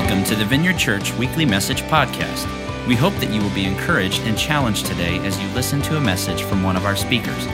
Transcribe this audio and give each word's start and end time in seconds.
Welcome 0.00 0.24
to 0.24 0.34
the 0.34 0.46
Vineyard 0.46 0.78
Church 0.78 1.12
Weekly 1.16 1.44
Message 1.44 1.82
Podcast. 1.82 2.46
We 2.88 2.96
hope 2.96 3.12
that 3.16 3.30
you 3.30 3.42
will 3.42 3.54
be 3.54 3.66
encouraged 3.66 4.22
and 4.22 4.36
challenged 4.36 4.86
today 4.86 5.18
as 5.26 5.38
you 5.38 5.46
listen 5.48 5.82
to 5.82 5.98
a 5.98 6.00
message 6.00 6.42
from 6.42 6.62
one 6.62 6.74
of 6.74 6.86
our 6.86 6.96
speakers. 6.96 7.46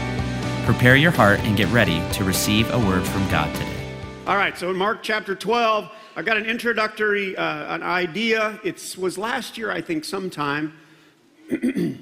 Prepare 0.64 0.94
your 0.94 1.10
heart 1.10 1.40
and 1.40 1.56
get 1.56 1.68
ready 1.70 2.00
to 2.12 2.22
receive 2.22 2.72
a 2.72 2.78
word 2.78 3.04
from 3.04 3.28
God 3.30 3.52
today. 3.52 3.92
All 4.28 4.36
right, 4.36 4.56
so 4.56 4.70
in 4.70 4.76
Mark 4.76 5.02
chapter 5.02 5.34
12, 5.34 5.90
I 6.14 6.22
got 6.22 6.36
an 6.36 6.46
introductory 6.46 7.36
uh, 7.36 7.74
an 7.74 7.82
idea. 7.82 8.60
It 8.62 8.96
was 8.96 9.18
last 9.18 9.58
year, 9.58 9.72
I 9.72 9.80
think, 9.80 10.04
sometime. 10.04 10.72
I 11.50 11.98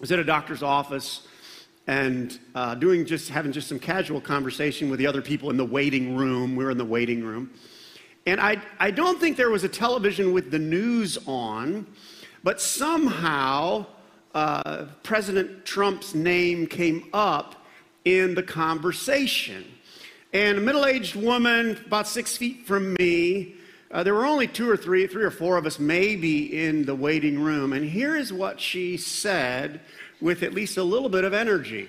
was 0.00 0.10
at 0.12 0.18
a 0.18 0.24
doctor's 0.24 0.62
office 0.62 1.28
and 1.86 2.40
uh, 2.54 2.74
doing 2.74 3.04
just 3.04 3.28
having 3.28 3.52
just 3.52 3.68
some 3.68 3.80
casual 3.80 4.22
conversation 4.22 4.88
with 4.88 4.98
the 4.98 5.06
other 5.06 5.20
people 5.20 5.50
in 5.50 5.58
the 5.58 5.66
waiting 5.66 6.16
room. 6.16 6.56
We 6.56 6.64
were 6.64 6.70
in 6.70 6.78
the 6.78 6.86
waiting 6.86 7.22
room. 7.22 7.50
And 8.26 8.40
I, 8.40 8.60
I 8.80 8.90
don't 8.90 9.20
think 9.20 9.36
there 9.36 9.50
was 9.50 9.62
a 9.62 9.68
television 9.68 10.32
with 10.32 10.50
the 10.50 10.58
news 10.58 11.16
on, 11.26 11.86
but 12.42 12.60
somehow 12.60 13.86
uh, 14.34 14.86
President 15.04 15.64
Trump's 15.64 16.14
name 16.14 16.66
came 16.66 17.08
up 17.12 17.64
in 18.04 18.34
the 18.34 18.42
conversation. 18.42 19.64
And 20.32 20.58
a 20.58 20.60
middle 20.60 20.84
aged 20.84 21.14
woman, 21.14 21.78
about 21.86 22.08
six 22.08 22.36
feet 22.36 22.66
from 22.66 22.94
me, 22.94 23.54
uh, 23.92 24.02
there 24.02 24.14
were 24.14 24.26
only 24.26 24.48
two 24.48 24.68
or 24.68 24.76
three, 24.76 25.06
three 25.06 25.22
or 25.22 25.30
four 25.30 25.56
of 25.56 25.64
us 25.64 25.78
maybe 25.78 26.66
in 26.66 26.84
the 26.84 26.94
waiting 26.94 27.38
room. 27.38 27.72
And 27.72 27.84
here 27.88 28.16
is 28.16 28.32
what 28.32 28.60
she 28.60 28.96
said 28.96 29.80
with 30.20 30.42
at 30.42 30.52
least 30.52 30.76
a 30.76 30.82
little 30.82 31.08
bit 31.08 31.24
of 31.24 31.32
energy. 31.32 31.88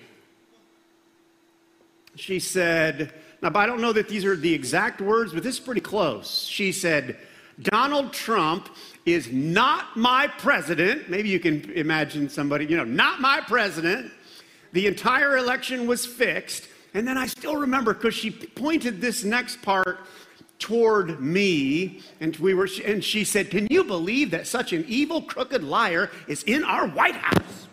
She 2.15 2.39
said, 2.39 3.13
now, 3.41 3.51
I 3.53 3.65
don't 3.67 3.81
know 3.81 3.93
that 3.93 4.09
these 4.09 4.25
are 4.25 4.35
the 4.35 4.53
exact 4.53 4.99
words, 4.99 5.33
but 5.33 5.43
this 5.43 5.55
is 5.55 5.59
pretty 5.59 5.81
close. 5.81 6.45
She 6.45 6.71
said, 6.71 7.17
Donald 7.61 8.11
Trump 8.11 8.69
is 9.05 9.31
not 9.31 9.95
my 9.95 10.27
president. 10.27 11.09
Maybe 11.09 11.29
you 11.29 11.39
can 11.39 11.71
imagine 11.73 12.29
somebody, 12.29 12.65
you 12.65 12.77
know, 12.77 12.83
not 12.83 13.21
my 13.21 13.41
president. 13.41 14.11
The 14.73 14.87
entire 14.87 15.37
election 15.37 15.87
was 15.87 16.05
fixed. 16.05 16.67
And 16.93 17.07
then 17.07 17.17
I 17.17 17.27
still 17.27 17.57
remember 17.57 17.93
because 17.93 18.15
she 18.15 18.31
pointed 18.31 19.01
this 19.01 19.23
next 19.23 19.61
part 19.61 19.99
toward 20.57 21.21
me 21.21 22.01
and 22.19 22.35
we 22.37 22.55
were 22.55 22.67
and 22.83 23.03
she 23.03 23.23
said 23.23 23.51
can 23.51 23.67
you 23.69 23.83
believe 23.83 24.31
that 24.31 24.47
such 24.47 24.73
an 24.73 24.83
evil 24.87 25.21
crooked 25.21 25.63
liar 25.63 26.09
is 26.27 26.41
in 26.45 26.63
our 26.63 26.87
white 26.87 27.13
house 27.13 27.67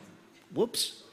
whoops 0.53 1.05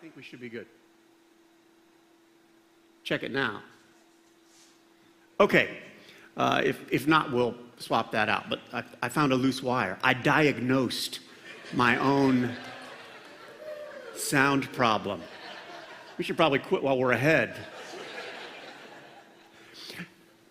think 0.00 0.07
we 0.18 0.24
should 0.24 0.40
be 0.40 0.48
good. 0.48 0.66
Check 3.04 3.22
it 3.22 3.30
now. 3.30 3.62
Okay. 5.38 5.78
Uh, 6.36 6.60
if, 6.64 6.80
if 6.90 7.06
not, 7.06 7.30
we'll 7.30 7.54
swap 7.78 8.10
that 8.10 8.28
out. 8.28 8.50
But 8.50 8.58
I, 8.72 8.82
I 9.00 9.08
found 9.10 9.30
a 9.30 9.36
loose 9.36 9.62
wire. 9.62 9.96
I 10.02 10.14
diagnosed 10.14 11.20
my 11.72 11.96
own 11.98 12.50
sound 14.16 14.72
problem. 14.72 15.22
We 16.16 16.24
should 16.24 16.36
probably 16.36 16.58
quit 16.58 16.82
while 16.82 16.98
we're 16.98 17.12
ahead. 17.12 17.54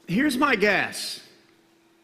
Here's 0.07 0.37
my 0.37 0.55
guess 0.55 1.26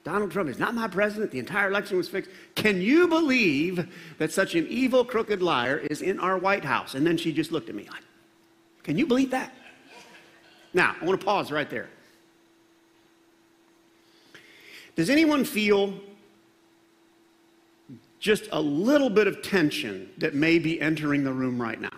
Donald 0.04 0.32
Trump 0.32 0.50
is 0.50 0.59
not 0.59 0.76
my 0.76 0.88
president. 0.88 1.32
The 1.32 1.40
entire 1.40 1.70
election 1.70 1.96
was 1.96 2.09
fixed. 2.09 2.30
Can 2.56 2.82
you 2.82 3.08
believe 3.08 3.88
that 4.18 4.32
such 4.32 4.54
an 4.54 4.68
evil, 4.68 5.06
crooked 5.06 5.42
liar 5.42 5.78
is 5.78 6.02
in 6.02 6.20
our 6.20 6.38
White 6.38 6.66
House? 6.66 6.94
And 6.94 7.08
then 7.08 7.16
she 7.16 7.32
just 7.32 7.52
looked 7.52 7.70
at 7.70 7.76
me 7.76 7.88
like, 7.90 8.04
Can 8.83 8.98
you 8.98 9.05
believe 9.05 9.32
that? 9.32 9.54
Now, 10.73 10.95
I 11.00 11.05
want 11.05 11.20
to 11.20 11.26
pause 11.26 11.52
right 11.52 11.70
there. 11.70 11.88
Does 14.95 15.10
anyone 15.10 15.45
feel 15.45 15.94
just 18.20 18.48
a 18.52 18.60
little 18.60 19.10
bit 19.10 19.27
of 19.27 19.42
tension 19.42 20.10
that 20.17 20.33
may 20.33 20.60
be 20.60 20.82
entering 20.82 21.23
the 21.23 21.33
room 21.33 21.61
right 21.61 21.80
now? 21.80 21.89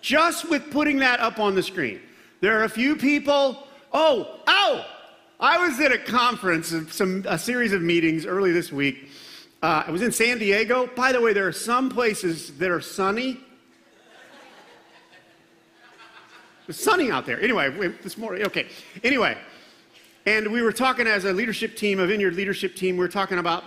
Just 0.00 0.48
with 0.48 0.70
putting 0.70 0.98
that 1.00 1.20
up 1.20 1.38
on 1.38 1.54
the 1.54 1.62
screen. 1.62 2.00
There 2.40 2.58
are 2.58 2.64
a 2.64 2.68
few 2.68 2.96
people, 2.96 3.66
oh, 3.92 4.40
oh, 4.46 4.86
I 5.40 5.56
was 5.66 5.80
at 5.80 5.90
a 5.90 5.96
conference, 5.96 6.74
some, 6.90 7.24
a 7.26 7.38
series 7.38 7.72
of 7.72 7.80
meetings 7.80 8.26
early 8.26 8.52
this 8.52 8.70
week. 8.70 9.08
Uh, 9.62 9.84
I 9.86 9.90
was 9.90 10.02
in 10.02 10.12
San 10.12 10.38
Diego. 10.38 10.86
By 10.88 11.12
the 11.12 11.20
way, 11.20 11.32
there 11.32 11.48
are 11.48 11.52
some 11.52 11.88
places 11.88 12.58
that 12.58 12.70
are 12.70 12.82
sunny. 12.82 13.40
It's 16.68 16.84
sunny 16.84 17.10
out 17.10 17.24
there. 17.24 17.40
Anyway, 17.40 17.70
this 18.02 18.18
morning, 18.18 18.44
okay. 18.44 18.68
Anyway, 19.02 19.38
and 20.26 20.52
we 20.52 20.60
were 20.60 20.72
talking 20.72 21.06
as 21.06 21.24
a 21.24 21.32
leadership 21.32 21.74
team, 21.74 22.00
a 22.00 22.06
vineyard 22.06 22.34
leadership 22.34 22.76
team, 22.76 22.96
we 22.96 23.00
were 23.00 23.08
talking 23.08 23.38
about 23.38 23.64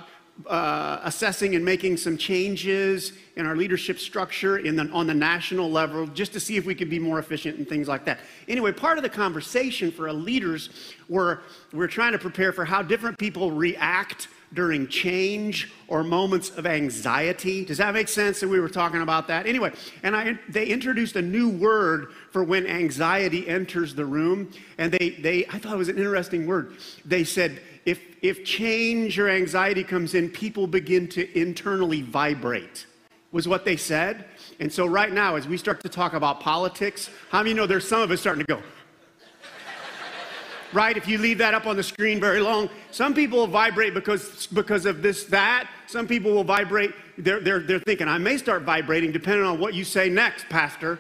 uh, 0.48 1.00
assessing 1.04 1.56
and 1.56 1.64
making 1.64 1.96
some 1.98 2.18
changes 2.18 3.14
in 3.36 3.46
our 3.46 3.56
leadership 3.56 4.00
structure 4.00 4.58
in 4.58 4.76
the, 4.76 4.90
on 4.90 5.08
the 5.08 5.14
national 5.14 5.70
level 5.70 6.08
just 6.08 6.34
to 6.34 6.40
see 6.40 6.58
if 6.58 6.66
we 6.66 6.76
could 6.76 6.90
be 6.90 7.00
more 7.00 7.20
efficient 7.20 7.58
and 7.58 7.68
things 7.68 7.88
like 7.88 8.04
that. 8.06 8.20
Anyway, 8.48 8.72
part 8.72 8.98
of 8.98 9.04
the 9.04 9.10
conversation 9.10 9.92
for 9.92 10.08
our 10.08 10.14
leaders 10.14 10.70
were 11.08 11.42
we're 11.72 11.88
trying 11.88 12.12
to 12.14 12.20
prepare 12.20 12.52
for 12.52 12.66
how 12.66 12.82
different 12.82 13.18
people 13.18 13.52
react 13.52 14.28
during 14.54 14.88
change 14.88 15.72
or 15.88 16.04
moments 16.04 16.52
of 16.52 16.66
anxiety. 16.66 17.66
Does 17.66 17.80
that 17.80 17.94
make 17.94 18.08
sense? 18.08 18.44
And 18.44 18.52
we 18.52 18.60
were 18.60 18.70
talking 18.70 19.02
about 19.02 19.28
that. 19.28 19.48
Anyway, 19.48 19.72
and 20.04 20.16
I, 20.16 20.38
they 20.50 20.68
introduced 20.68 21.16
a 21.16 21.22
new 21.22 21.50
word 21.50 22.12
for 22.32 22.44
when 22.44 22.68
anxiety 22.68 23.48
enters 23.48 23.96
the 23.96 24.06
room. 24.06 24.52
And 24.78 24.92
they, 24.92 25.10
they, 25.10 25.46
I 25.48 25.58
thought 25.58 25.74
it 25.74 25.78
was 25.78 25.90
an 25.90 25.98
interesting 25.98 26.46
word. 26.46 26.76
They 27.04 27.24
said, 27.24 27.62
if, 27.86 28.02
if 28.22 28.46
change 28.46 29.20
or 29.20 29.30
anxiety 29.30 29.84
comes 29.84 30.14
in, 30.14 30.30
people 30.30 30.68
begin 30.68 31.08
to 31.10 31.40
internally 31.40 32.02
vibrate, 32.02 32.86
was 33.32 33.48
what 33.48 33.66
they 33.66 33.76
said. 33.76 34.26
And 34.60 34.72
so, 34.72 34.86
right 34.86 35.12
now, 35.12 35.36
as 35.36 35.48
we 35.48 35.58
start 35.58 35.82
to 35.82 35.90
talk 35.90 36.14
about 36.14 36.40
politics, 36.40 37.10
how 37.30 37.40
many 37.40 37.54
know 37.54 37.68
there's 37.68 37.88
some 37.88 38.02
of 38.02 38.12
us 38.12 38.22
starting 38.22 38.46
to 38.46 38.56
go, 38.56 38.62
right? 40.74 40.96
If 40.96 41.08
you 41.08 41.18
leave 41.18 41.40
that 41.40 41.54
up 41.54 41.66
on 41.66 41.76
the 41.76 41.84
screen 41.84 42.20
very 42.20 42.40
long, 42.40 42.70
some 42.92 43.14
people 43.14 43.40
will 43.40 43.48
vibrate 43.48 43.94
because, 43.94 44.48
because 44.48 44.86
of 44.86 45.02
this, 45.02 45.26
that. 45.26 45.70
Some 45.88 46.08
people 46.08 46.32
will 46.32 46.46
vibrate, 46.46 46.94
they're, 47.18 47.42
they're, 47.42 47.60
they're 47.60 47.80
thinking, 47.80 48.08
I 48.08 48.18
may 48.18 48.38
start 48.38 48.64
vibrating 48.64 49.12
depending 49.12 49.46
on 49.46 49.60
what 49.60 49.74
you 49.74 49.84
say 49.84 50.10
next, 50.10 50.48
Pastor. 50.50 51.00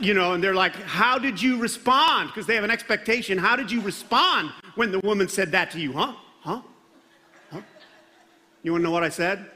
You 0.00 0.14
know, 0.14 0.32
and 0.32 0.42
they're 0.42 0.54
like, 0.54 0.74
How 0.74 1.18
did 1.18 1.40
you 1.40 1.58
respond? 1.58 2.28
Because 2.28 2.46
they 2.46 2.54
have 2.54 2.64
an 2.64 2.70
expectation. 2.70 3.38
How 3.38 3.56
did 3.56 3.70
you 3.70 3.80
respond 3.80 4.50
when 4.74 4.90
the 4.90 5.00
woman 5.00 5.28
said 5.28 5.52
that 5.52 5.70
to 5.72 5.80
you? 5.80 5.92
Huh? 5.92 6.14
Huh? 6.40 6.62
Huh? 7.50 7.60
You 8.62 8.72
want 8.72 8.82
to 8.82 8.84
know 8.84 8.92
what 8.92 9.04
I 9.04 9.08
said? 9.08 9.50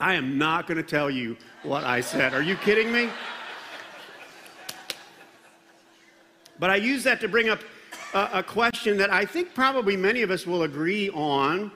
I 0.00 0.14
am 0.14 0.38
not 0.38 0.66
going 0.66 0.76
to 0.76 0.88
tell 0.88 1.10
you 1.10 1.36
what 1.62 1.84
I 1.84 2.00
said. 2.00 2.32
Are 2.34 2.42
you 2.42 2.56
kidding 2.56 2.92
me? 2.92 3.08
But 6.60 6.70
I 6.70 6.76
use 6.76 7.04
that 7.04 7.20
to 7.20 7.28
bring 7.28 7.48
up 7.48 7.60
a, 8.14 8.30
a 8.34 8.42
question 8.42 8.96
that 8.98 9.12
I 9.12 9.24
think 9.24 9.54
probably 9.54 9.96
many 9.96 10.22
of 10.22 10.30
us 10.30 10.46
will 10.46 10.62
agree 10.62 11.10
on. 11.10 11.70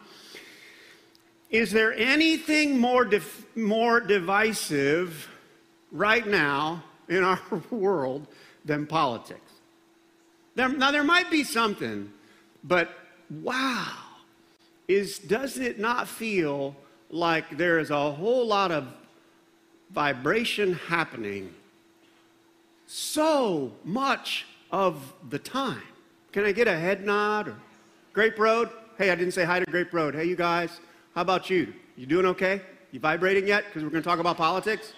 Is 1.51 1.71
there 1.71 1.93
anything 1.95 2.79
more, 2.79 3.09
more 3.55 4.01
divisive 4.01 5.29
right 5.91 6.27
now 6.27 6.83
in 7.09 7.25
our 7.25 7.41
world 7.71 8.27
than 8.65 8.87
politics? 8.87 9.41
There, 10.55 10.69
now, 10.69 10.91
there 10.91 11.05
might 11.05 11.31
be 11.31 11.45
something, 11.45 12.13
but 12.63 12.91
wow, 13.31 13.93
is, 14.87 15.19
does 15.19 15.59
it 15.59 15.79
not 15.79 16.09
feel 16.09 16.77
like 17.11 17.57
there 17.57 17.79
is 17.79 17.91
a 17.91 18.11
whole 18.13 18.47
lot 18.47 18.71
of 18.71 18.87
vibration 19.91 20.75
happening 20.75 21.55
so 22.87 23.73
much 23.85 24.47
of 24.71 25.15
the 25.31 25.39
time? 25.39 25.83
Can 26.33 26.45
I 26.45 26.53
get 26.53 26.69
a 26.69 26.79
head 26.79 27.05
nod 27.05 27.49
or 27.49 27.57
Grape 28.13 28.39
Road? 28.39 28.71
Hey, 28.99 29.11
I 29.11 29.15
didn't 29.15 29.33
say 29.33 29.45
hi 29.45 29.61
to 29.61 29.67
Grape 29.67 29.93
Road. 29.93 30.15
Hey, 30.15 30.25
you 30.25 30.37
guys, 30.37 30.81
how 31.15 31.23
about 31.23 31.49
you? 31.49 31.73
You 31.97 32.07
doing 32.07 32.27
okay? 32.27 32.61
You 32.91 33.01
vibrating 33.01 33.47
yet? 33.47 33.65
Because 33.67 33.85
we're 33.85 33.91
going 33.91 34.03
to 34.03 34.09
talk 34.09 34.19
about 34.19 34.37
politics. 34.37 34.93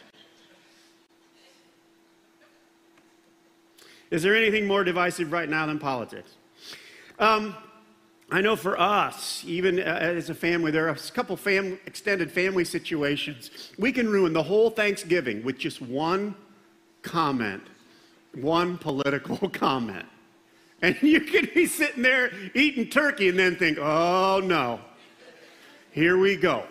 Is 4.14 4.22
there 4.22 4.36
anything 4.36 4.68
more 4.68 4.84
divisive 4.84 5.32
right 5.32 5.48
now 5.48 5.66
than 5.66 5.80
politics? 5.80 6.36
Um, 7.18 7.56
I 8.30 8.42
know 8.42 8.54
for 8.54 8.78
us, 8.78 9.42
even 9.44 9.80
uh, 9.80 9.82
as 9.82 10.30
a 10.30 10.34
family, 10.36 10.70
there 10.70 10.86
are 10.86 10.92
a 10.92 11.10
couple 11.10 11.36
fam- 11.36 11.80
extended 11.84 12.30
family 12.30 12.64
situations. 12.64 13.72
We 13.76 13.90
can 13.90 14.08
ruin 14.08 14.32
the 14.32 14.44
whole 14.44 14.70
Thanksgiving 14.70 15.42
with 15.42 15.58
just 15.58 15.82
one 15.82 16.36
comment, 17.02 17.64
one 18.36 18.78
political 18.78 19.48
comment. 19.52 20.06
And 20.80 20.96
you 21.02 21.20
could 21.20 21.52
be 21.52 21.66
sitting 21.66 22.04
there 22.04 22.30
eating 22.54 22.88
turkey 22.90 23.30
and 23.30 23.36
then 23.36 23.56
think, 23.56 23.78
oh 23.78 24.40
no, 24.44 24.78
here 25.90 26.18
we 26.18 26.36
go. 26.36 26.62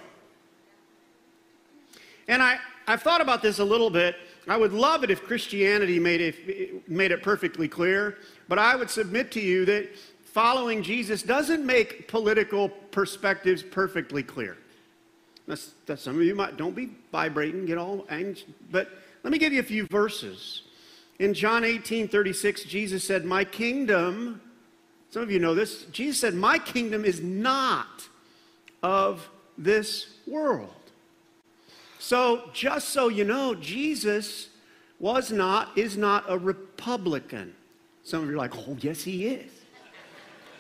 And 2.30 2.42
I, 2.42 2.60
I've 2.88 3.02
thought 3.02 3.20
about 3.20 3.42
this 3.42 3.60
a 3.60 3.66
little 3.66 3.90
bit. 3.90 4.16
I 4.48 4.58
would 4.58 4.74
love 4.74 5.04
it 5.04 5.12
if 5.12 5.24
Christianity 5.24 6.00
made 6.00 6.22
it, 6.22 6.90
made 6.90 7.12
it 7.12 7.24
perfectly 7.24 7.68
clear, 7.68 8.18
but 8.48 8.60
I 8.60 8.76
would 8.76 8.90
submit 8.90 9.32
to 9.34 9.40
you 9.40 9.66
that 9.66 9.90
following 10.26 10.84
Jesus 10.84 11.24
doesn't 11.24 11.66
make 11.66 12.08
political 12.08 12.70
perspectives 12.70 13.64
perfectly 13.64 14.24
clear. 14.24 14.58
That's, 15.48 15.72
that's 15.86 16.02
some 16.02 16.16
of 16.16 16.24
you 16.24 16.36
might 16.36 16.58
don't 16.58 16.76
be 16.76 16.90
vibrating, 17.12 17.66
get 17.66 17.78
all 17.78 18.06
anxious, 18.10 18.48
but 18.72 18.90
let 19.24 19.32
me 19.32 19.38
give 19.38 19.54
you 19.54 19.60
a 19.60 19.64
few 19.64 19.86
verses. 19.88 20.64
In 21.20 21.34
John 21.34 21.64
18 21.64 22.08
36, 22.08 22.64
Jesus 22.64 23.04
said, 23.04 23.24
My 23.26 23.44
kingdom, 23.44 24.42
some 25.10 25.22
of 25.22 25.32
you 25.32 25.40
know 25.40 25.54
this, 25.54 25.84
Jesus 25.86 26.20
said, 26.20 26.34
My 26.34 26.58
kingdom 26.58 27.06
is 27.06 27.22
not 27.22 28.08
of 28.82 29.30
this 29.58 30.08
world. 30.28 30.83
So, 32.04 32.50
just 32.52 32.90
so 32.90 33.08
you 33.08 33.24
know, 33.24 33.56
Jesus 33.56 34.50
was 35.00 35.32
not, 35.32 35.70
is 35.78 35.96
not 35.96 36.26
a 36.28 36.38
Republican. 36.38 37.56
Some 38.04 38.24
of 38.24 38.28
you 38.28 38.34
are 38.34 38.38
like, 38.38 38.54
oh, 38.58 38.76
yes, 38.82 39.04
he 39.04 39.28
is. 39.28 39.50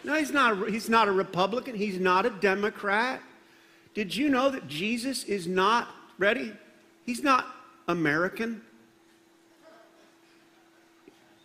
No, 0.05 0.15
he's 0.15 0.31
not, 0.31 0.69
he's 0.69 0.87
not 0.87 1.09
a 1.09 1.11
Republican. 1.11 1.75
He's 1.75 1.99
not 1.99 2.25
a 2.25 2.29
Democrat. 2.29 3.21
Did 3.93 4.15
you 4.15 4.29
know 4.29 4.51
that 4.51 4.69
Jesus 4.69 5.25
is 5.25 5.45
not, 5.45 5.89
ready? 6.17 6.53
He's 7.05 7.21
not 7.21 7.45
American. 7.89 8.61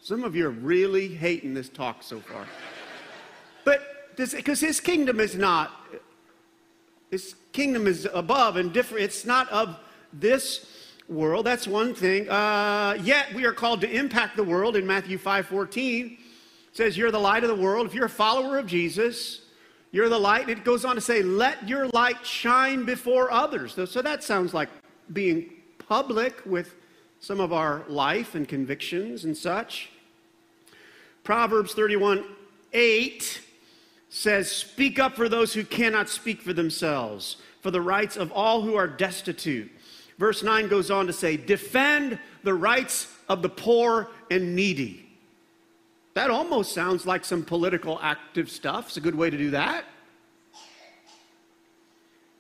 Some 0.00 0.22
of 0.22 0.36
you 0.36 0.46
are 0.46 0.50
really 0.50 1.08
hating 1.08 1.54
this 1.54 1.68
talk 1.68 2.04
so 2.04 2.20
far. 2.20 2.46
But 3.64 4.16
because 4.16 4.60
his 4.60 4.78
kingdom 4.78 5.18
is 5.18 5.34
not, 5.34 5.72
his 7.10 7.34
kingdom 7.52 7.88
is 7.88 8.06
above 8.14 8.54
and 8.54 8.72
different. 8.72 9.02
It's 9.02 9.26
not 9.26 9.50
of 9.50 9.76
this 10.12 10.66
world. 11.08 11.46
That's 11.46 11.66
one 11.66 11.94
thing. 11.94 12.28
Uh, 12.28 12.98
yet 13.02 13.32
we 13.34 13.44
are 13.44 13.52
called 13.52 13.80
to 13.80 13.90
impact 13.90 14.36
the 14.36 14.44
world 14.44 14.76
in 14.76 14.86
Matthew 14.86 15.18
5 15.18 15.46
14. 15.46 16.18
says, 16.72 16.96
You're 16.96 17.10
the 17.10 17.18
light 17.18 17.44
of 17.44 17.48
the 17.48 17.62
world. 17.62 17.86
If 17.86 17.94
you're 17.94 18.06
a 18.06 18.10
follower 18.10 18.58
of 18.58 18.66
Jesus, 18.66 19.42
you're 19.90 20.08
the 20.08 20.18
light. 20.18 20.42
And 20.42 20.50
It 20.50 20.64
goes 20.64 20.84
on 20.84 20.94
to 20.94 21.00
say, 21.00 21.22
Let 21.22 21.68
your 21.68 21.88
light 21.88 22.24
shine 22.24 22.84
before 22.84 23.30
others. 23.30 23.74
So 23.74 24.02
that 24.02 24.22
sounds 24.22 24.54
like 24.54 24.68
being 25.12 25.50
public 25.78 26.42
with 26.44 26.74
some 27.20 27.40
of 27.40 27.52
our 27.52 27.84
life 27.88 28.34
and 28.34 28.46
convictions 28.46 29.24
and 29.24 29.36
such. 29.36 29.90
Proverbs 31.24 31.74
31 31.74 32.24
8 32.72 33.42
says, 34.08 34.50
Speak 34.50 34.98
up 34.98 35.16
for 35.16 35.28
those 35.28 35.54
who 35.54 35.64
cannot 35.64 36.08
speak 36.08 36.42
for 36.42 36.52
themselves, 36.52 37.36
for 37.60 37.70
the 37.70 37.80
rights 37.80 38.16
of 38.16 38.30
all 38.32 38.62
who 38.62 38.74
are 38.74 38.86
destitute. 38.86 39.70
Verse 40.18 40.42
9 40.42 40.68
goes 40.68 40.90
on 40.90 41.06
to 41.06 41.12
say, 41.12 41.36
Defend 41.36 42.18
the 42.42 42.54
rights 42.54 43.08
of 43.28 43.42
the 43.42 43.48
poor 43.48 44.10
and 44.30 44.54
needy. 44.56 45.04
That 46.14 46.30
almost 46.30 46.72
sounds 46.72 47.06
like 47.06 47.24
some 47.24 47.44
political 47.44 47.98
active 48.02 48.50
stuff. 48.50 48.88
It's 48.88 48.96
a 48.96 49.00
good 49.00 49.14
way 49.14 49.30
to 49.30 49.38
do 49.38 49.50
that. 49.50 49.84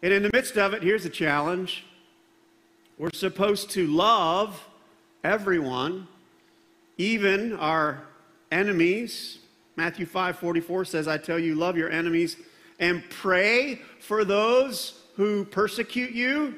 And 0.02 0.12
in 0.12 0.22
the 0.22 0.30
midst 0.32 0.56
of 0.56 0.74
it, 0.74 0.82
here's 0.82 1.04
a 1.04 1.10
challenge 1.10 1.84
we're 2.98 3.10
supposed 3.12 3.70
to 3.70 3.86
love 3.86 4.60
everyone, 5.22 6.08
even 6.96 7.52
our 7.54 8.02
enemies. 8.50 9.38
Matthew 9.76 10.06
5 10.06 10.38
44 10.38 10.84
says, 10.84 11.06
I 11.06 11.18
tell 11.18 11.38
you, 11.38 11.54
love 11.54 11.76
your 11.76 11.90
enemies 11.90 12.36
and 12.80 13.02
pray 13.10 13.80
for 14.00 14.24
those 14.24 15.00
who 15.16 15.44
persecute 15.44 16.12
you. 16.12 16.54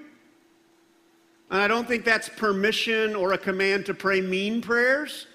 And 1.51 1.61
I 1.61 1.67
don't 1.67 1.87
think 1.87 2.05
that's 2.05 2.29
permission 2.29 3.17
or 3.17 3.33
a 3.33 3.39
command 3.39 3.87
to 3.87 3.95
pray 3.95 4.21
mean 4.21 4.63
prayers 4.63 5.27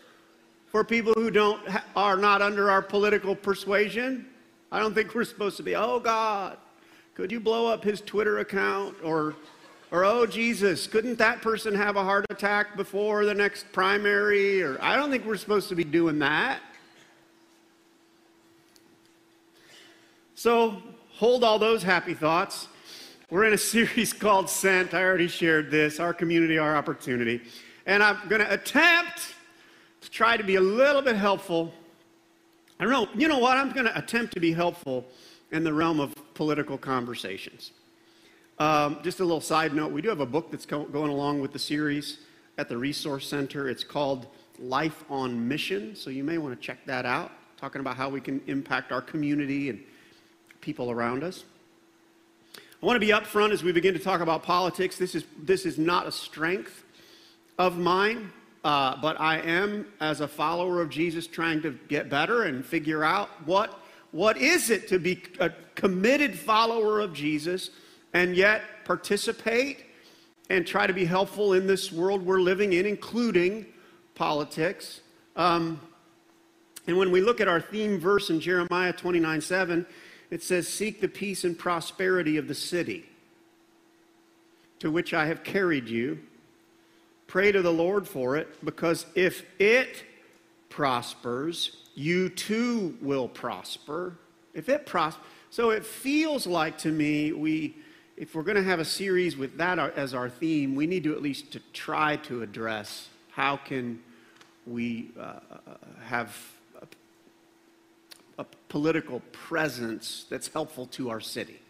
for 0.67 0.83
people 0.83 1.13
who 1.13 1.29
don't 1.29 1.61
are 1.95 2.15
not 2.15 2.41
under 2.41 2.71
our 2.71 2.81
political 2.81 3.35
persuasion. 3.35 4.25
I 4.71 4.79
don't 4.79 4.93
think 4.93 5.13
we're 5.13 5.25
supposed 5.25 5.57
to 5.57 5.63
be, 5.63 5.75
oh 5.75 5.99
God, 5.99 6.57
could 7.15 7.31
you 7.31 7.39
blow 7.39 7.67
up 7.67 7.83
his 7.83 8.01
Twitter 8.01 8.39
account 8.39 8.95
or 9.03 9.35
or 9.91 10.03
oh 10.03 10.25
Jesus, 10.25 10.87
couldn't 10.87 11.17
that 11.19 11.41
person 11.41 11.75
have 11.75 11.95
a 11.95 12.03
heart 12.03 12.25
attack 12.29 12.75
before 12.75 13.23
the 13.25 13.33
next 13.33 13.71
primary 13.71 14.61
or 14.61 14.77
I 14.81 14.95
don't 14.95 15.11
think 15.11 15.25
we're 15.25 15.37
supposed 15.37 15.69
to 15.69 15.75
be 15.75 15.83
doing 15.83 16.19
that. 16.19 16.59
So, 20.33 20.81
hold 21.11 21.43
all 21.43 21.59
those 21.59 21.83
happy 21.83 22.13
thoughts 22.13 22.67
we're 23.29 23.45
in 23.45 23.53
a 23.53 23.57
series 23.75 24.13
called 24.13 24.49
Sent. 24.49 24.93
I 24.93 25.03
already 25.03 25.27
shared 25.27 25.71
this 25.71 25.99
Our 25.99 26.13
Community, 26.13 26.57
Our 26.57 26.75
Opportunity. 26.75 27.41
And 27.85 28.01
I'm 28.01 28.17
going 28.27 28.41
to 28.41 28.51
attempt 28.51 29.35
to 30.01 30.09
try 30.09 30.37
to 30.37 30.43
be 30.43 30.55
a 30.55 30.61
little 30.61 31.01
bit 31.01 31.15
helpful. 31.15 31.73
I 32.79 32.83
don't 32.83 32.93
know, 32.93 33.07
you 33.15 33.27
know 33.27 33.39
what? 33.39 33.57
I'm 33.57 33.71
going 33.71 33.85
to 33.85 33.97
attempt 33.97 34.33
to 34.33 34.39
be 34.39 34.53
helpful 34.53 35.05
in 35.51 35.63
the 35.63 35.73
realm 35.73 35.99
of 35.99 36.13
political 36.33 36.77
conversations. 36.77 37.71
Um, 38.57 38.99
just 39.03 39.19
a 39.19 39.25
little 39.25 39.41
side 39.41 39.73
note 39.73 39.91
we 39.91 40.01
do 40.01 40.09
have 40.09 40.21
a 40.21 40.25
book 40.25 40.49
that's 40.49 40.65
co- 40.65 40.85
going 40.85 41.11
along 41.11 41.41
with 41.41 41.51
the 41.51 41.59
series 41.59 42.19
at 42.57 42.69
the 42.69 42.77
Resource 42.77 43.27
Center. 43.27 43.67
It's 43.69 43.83
called 43.83 44.27
Life 44.59 45.03
on 45.09 45.47
Mission, 45.47 45.95
so 45.95 46.09
you 46.09 46.23
may 46.23 46.37
want 46.37 46.59
to 46.59 46.65
check 46.65 46.85
that 46.85 47.05
out, 47.05 47.31
talking 47.57 47.81
about 47.81 47.97
how 47.97 48.09
we 48.09 48.21
can 48.21 48.41
impact 48.47 48.91
our 48.91 49.01
community 49.01 49.69
and 49.69 49.83
people 50.61 50.89
around 50.89 51.23
us. 51.23 51.43
I 52.85 52.87
want 52.87 53.01
to 53.01 53.07
be 53.07 53.13
upfront 53.13 53.49
as 53.49 53.63
we 53.63 53.71
begin 53.71 53.95
to 53.95 53.99
talk 53.99 54.21
about 54.21 54.43
politics. 54.43 54.95
This 54.95 55.15
is, 55.15 55.25
this 55.41 55.65
is 55.65 55.79
not 55.79 56.05
a 56.05 56.11
strength 56.11 56.83
of 57.57 57.79
mine, 57.79 58.31
uh, 58.63 58.95
but 59.01 59.19
I 59.19 59.39
am, 59.39 59.87
as 59.99 60.21
a 60.21 60.27
follower 60.27 60.83
of 60.83 60.91
Jesus, 60.91 61.25
trying 61.25 61.63
to 61.63 61.71
get 61.87 62.11
better 62.11 62.43
and 62.43 62.63
figure 62.63 63.03
out 63.03 63.29
what, 63.47 63.79
what 64.11 64.37
is 64.37 64.69
it 64.69 64.87
to 64.89 64.99
be 64.99 65.23
a 65.39 65.49
committed 65.73 66.37
follower 66.37 66.99
of 66.99 67.11
Jesus 67.11 67.71
and 68.13 68.35
yet 68.35 68.61
participate 68.85 69.83
and 70.51 70.67
try 70.67 70.85
to 70.85 70.93
be 70.93 71.05
helpful 71.05 71.53
in 71.53 71.65
this 71.65 71.91
world 71.91 72.23
we're 72.23 72.39
living 72.39 72.73
in, 72.73 72.85
including 72.85 73.65
politics. 74.13 75.01
Um, 75.35 75.81
and 76.85 76.95
when 76.99 77.09
we 77.09 77.19
look 77.19 77.41
at 77.41 77.47
our 77.47 77.61
theme 77.61 77.99
verse 77.99 78.29
in 78.29 78.39
Jeremiah 78.39 78.93
29 78.93 79.41
7, 79.41 79.87
it 80.29 80.43
says, 80.43 80.67
Seek 80.67 81.01
the 81.01 81.07
peace 81.07 81.43
and 81.43 81.57
prosperity 81.57 82.37
of 82.37 82.47
the 82.47 82.55
city 82.55 83.05
to 84.79 84.91
which 84.91 85.13
I 85.13 85.25
have 85.27 85.43
carried 85.43 85.87
you. 85.87 86.19
Pray 87.27 87.51
to 87.51 87.61
the 87.61 87.73
Lord 87.73 88.07
for 88.07 88.37
it, 88.37 88.63
because 88.63 89.05
if 89.15 89.43
it 89.59 90.03
prospers, 90.69 91.77
you 91.95 92.29
too 92.29 92.97
will 93.01 93.27
prosper. 93.27 94.17
If 94.53 94.69
it 94.69 94.85
prospers, 94.85 95.25
so 95.49 95.71
it 95.71 95.85
feels 95.85 96.45
like 96.45 96.77
to 96.79 96.91
me 96.91 97.31
we 97.31 97.75
if 98.17 98.33
we're 98.33 98.43
going 98.43 98.55
to 98.55 98.63
have 98.63 98.79
a 98.79 98.85
series 98.85 99.35
with 99.35 99.57
that 99.57 99.77
as 99.77 100.13
our 100.13 100.29
theme, 100.29 100.73
we 100.73 100.87
need 100.87 101.03
to 101.03 101.13
at 101.13 101.21
least 101.21 101.51
to 101.51 101.59
try 101.73 102.15
to 102.17 102.43
address 102.43 103.09
how 103.31 103.57
can 103.57 104.01
we 104.65 105.11
uh, 105.19 105.39
have 106.01 106.29
a 106.29 106.31
political 108.75 109.21
presence 109.31 110.25
that's 110.29 110.49
helpful 110.49 110.85
to 110.85 111.09
our 111.09 111.21
city. 111.21 111.61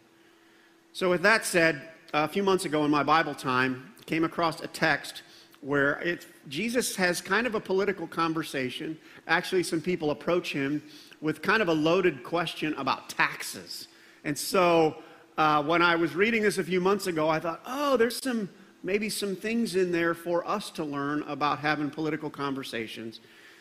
So, 0.91 1.07
with 1.07 1.21
that 1.21 1.45
said, 1.45 1.83
a 2.15 2.27
few 2.27 2.41
months 2.41 2.65
ago 2.65 2.83
in 2.83 2.89
my 2.89 3.03
Bible 3.03 3.35
time, 3.35 3.93
came 4.07 4.23
across 4.23 4.61
a 4.61 4.67
text 4.67 5.21
where 5.61 5.99
it, 5.99 6.25
Jesus 6.47 6.95
has 6.95 7.21
kind 7.21 7.45
of 7.45 7.53
a 7.53 7.59
political 7.59 8.07
conversation. 8.07 8.97
Actually, 9.27 9.61
some 9.61 9.81
people 9.81 10.09
approach 10.09 10.51
him 10.51 10.81
with 11.21 11.43
kind 11.43 11.61
of 11.61 11.67
a 11.67 11.73
loaded 11.73 12.23
question 12.23 12.73
about 12.73 13.07
taxes. 13.07 13.87
And 14.23 14.35
so, 14.35 14.95
uh, 15.37 15.61
when 15.61 15.83
I 15.83 15.95
was 15.95 16.15
reading 16.15 16.41
this 16.41 16.57
a 16.57 16.63
few 16.63 16.81
months 16.81 17.05
ago, 17.05 17.29
I 17.29 17.39
thought, 17.39 17.61
oh, 17.67 17.97
there's 17.97 18.17
some 18.17 18.49
maybe 18.81 19.11
some 19.11 19.35
things 19.35 19.75
in 19.75 19.91
there 19.91 20.15
for 20.15 20.43
us 20.47 20.71
to 20.71 20.83
learn 20.83 21.21
about 21.27 21.59
having 21.59 21.91
political 21.91 22.31
conversations. 22.31 23.19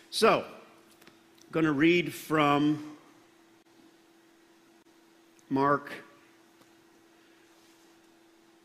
So, 0.09 0.47
I'm 0.47 1.53
going 1.53 1.67
to 1.67 1.73
read 1.73 2.15
from 2.15 2.94
Mark 5.55 5.93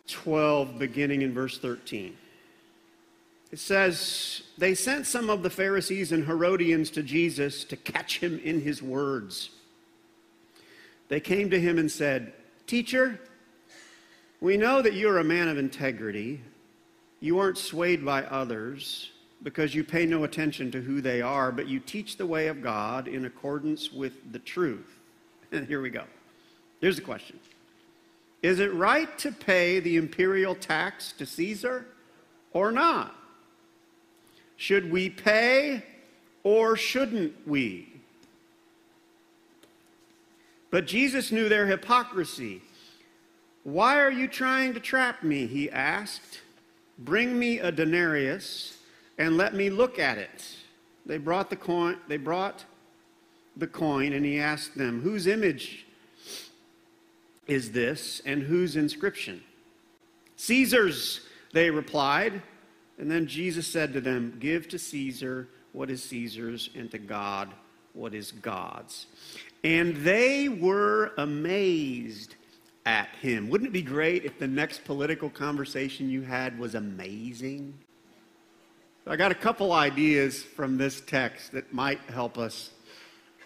12, 0.07 0.79
beginning 0.79 1.21
in 1.21 1.31
verse 1.35 1.59
13. 1.59 2.17
It 3.51 3.59
says, 3.59 4.41
They 4.57 4.73
sent 4.73 5.05
some 5.05 5.29
of 5.29 5.43
the 5.43 5.51
Pharisees 5.51 6.11
and 6.11 6.25
Herodians 6.25 6.89
to 6.91 7.03
Jesus 7.03 7.63
to 7.65 7.77
catch 7.77 8.17
him 8.17 8.41
in 8.43 8.61
his 8.61 8.81
words. 8.81 9.51
They 11.09 11.19
came 11.19 11.51
to 11.51 11.59
him 11.59 11.77
and 11.77 11.91
said, 11.91 12.33
Teacher, 12.65 13.19
we 14.41 14.57
know 14.57 14.81
that 14.81 14.93
you 14.93 15.09
are 15.09 15.19
a 15.19 15.23
man 15.23 15.47
of 15.47 15.59
integrity. 15.59 16.41
You 17.19 17.37
aren't 17.37 17.59
swayed 17.59 18.03
by 18.03 18.23
others 18.23 19.11
because 19.43 19.75
you 19.75 19.83
pay 19.83 20.07
no 20.07 20.23
attention 20.23 20.71
to 20.71 20.81
who 20.81 21.01
they 21.01 21.21
are, 21.21 21.51
but 21.51 21.67
you 21.67 21.81
teach 21.81 22.17
the 22.17 22.25
way 22.25 22.47
of 22.47 22.63
God 22.63 23.07
in 23.07 23.25
accordance 23.25 23.93
with 23.93 24.31
the 24.31 24.39
truth. 24.39 24.99
And 25.51 25.67
here 25.67 25.81
we 25.81 25.91
go. 25.91 26.05
Here's 26.79 26.95
the 26.95 27.01
question 27.01 27.39
Is 28.41 28.59
it 28.59 28.73
right 28.73 29.17
to 29.19 29.31
pay 29.31 29.79
the 29.79 29.97
imperial 29.97 30.55
tax 30.55 31.11
to 31.13 31.25
Caesar 31.25 31.85
or 32.53 32.71
not? 32.71 33.15
Should 34.57 34.91
we 34.91 35.09
pay 35.09 35.83
or 36.43 36.75
shouldn't 36.75 37.47
we? 37.47 37.87
But 40.71 40.85
Jesus 40.85 41.31
knew 41.31 41.49
their 41.49 41.65
hypocrisy. 41.65 42.61
Why 43.63 43.99
are 43.99 44.11
you 44.11 44.27
trying 44.27 44.73
to 44.73 44.79
trap 44.79 45.23
me? 45.23 45.47
He 45.47 45.69
asked. 45.69 46.41
Bring 46.97 47.39
me 47.39 47.59
a 47.59 47.71
denarius 47.71 48.77
and 49.17 49.37
let 49.37 49.53
me 49.53 49.69
look 49.69 49.99
at 49.99 50.17
it. 50.17 50.55
They 51.05 51.17
brought 51.17 51.49
the 51.49 51.55
coin, 51.55 51.97
they 52.07 52.17
brought 52.17 52.65
the 53.55 53.67
coin, 53.67 54.13
and 54.13 54.25
he 54.25 54.39
asked 54.39 54.77
them, 54.77 55.01
Whose 55.01 55.25
image 55.27 55.85
is 57.49 57.71
this, 57.71 58.21
and 58.25 58.43
whose 58.43 58.75
inscription? 58.75 59.43
Caesar's, 60.35 61.21
they 61.51 61.69
replied. 61.69 62.41
And 62.97 63.09
then 63.09 63.27
Jesus 63.27 63.65
said 63.65 63.93
to 63.93 64.01
them, 64.01 64.37
Give 64.39 64.67
to 64.69 64.79
Caesar 64.79 65.47
what 65.71 65.89
is 65.89 66.03
Caesar's, 66.03 66.69
and 66.75 66.89
to 66.91 66.97
God 66.97 67.49
what 67.93 68.13
is 68.13 68.31
God's. 68.31 69.07
And 69.63 69.95
they 69.97 70.49
were 70.49 71.13
amazed 71.17 72.35
at 72.85 73.09
him. 73.21 73.49
Wouldn't 73.49 73.69
it 73.69 73.73
be 73.73 73.81
great 73.81 74.25
if 74.25 74.39
the 74.39 74.47
next 74.47 74.83
political 74.83 75.29
conversation 75.29 76.09
you 76.09 76.21
had 76.21 76.57
was 76.59 76.75
amazing? 76.75 77.73
I 79.07 79.15
got 79.15 79.31
a 79.31 79.35
couple 79.35 79.73
ideas 79.73 80.43
from 80.43 80.77
this 80.77 81.01
text 81.01 81.51
that 81.53 81.73
might 81.73 81.99
help 82.09 82.37
us 82.37 82.69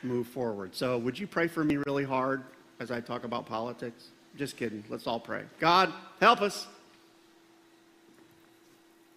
move 0.02 0.28
forward. 0.28 0.76
So, 0.76 0.98
would 0.98 1.18
you 1.18 1.26
pray 1.26 1.48
for 1.48 1.64
me 1.64 1.78
really 1.78 2.04
hard 2.04 2.44
as 2.80 2.92
I 2.92 3.00
talk 3.02 3.24
about 3.24 3.46
politics? 3.46 4.08
Just 4.38 4.58
kidding. 4.58 4.84
Let's 4.90 5.08
all 5.08 5.20
pray. 5.20 5.44
God, 5.60 5.94
help 6.20 6.42
us. 6.42 6.68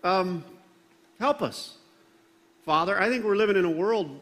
Um, 0.04 0.44
help 1.18 1.42
us. 1.42 1.76
Father, 2.64 3.00
I 3.00 3.08
think 3.08 3.25
we're 3.25 3.36
living 3.36 3.56
in 3.56 3.64
a 3.64 3.70
world 3.70 4.20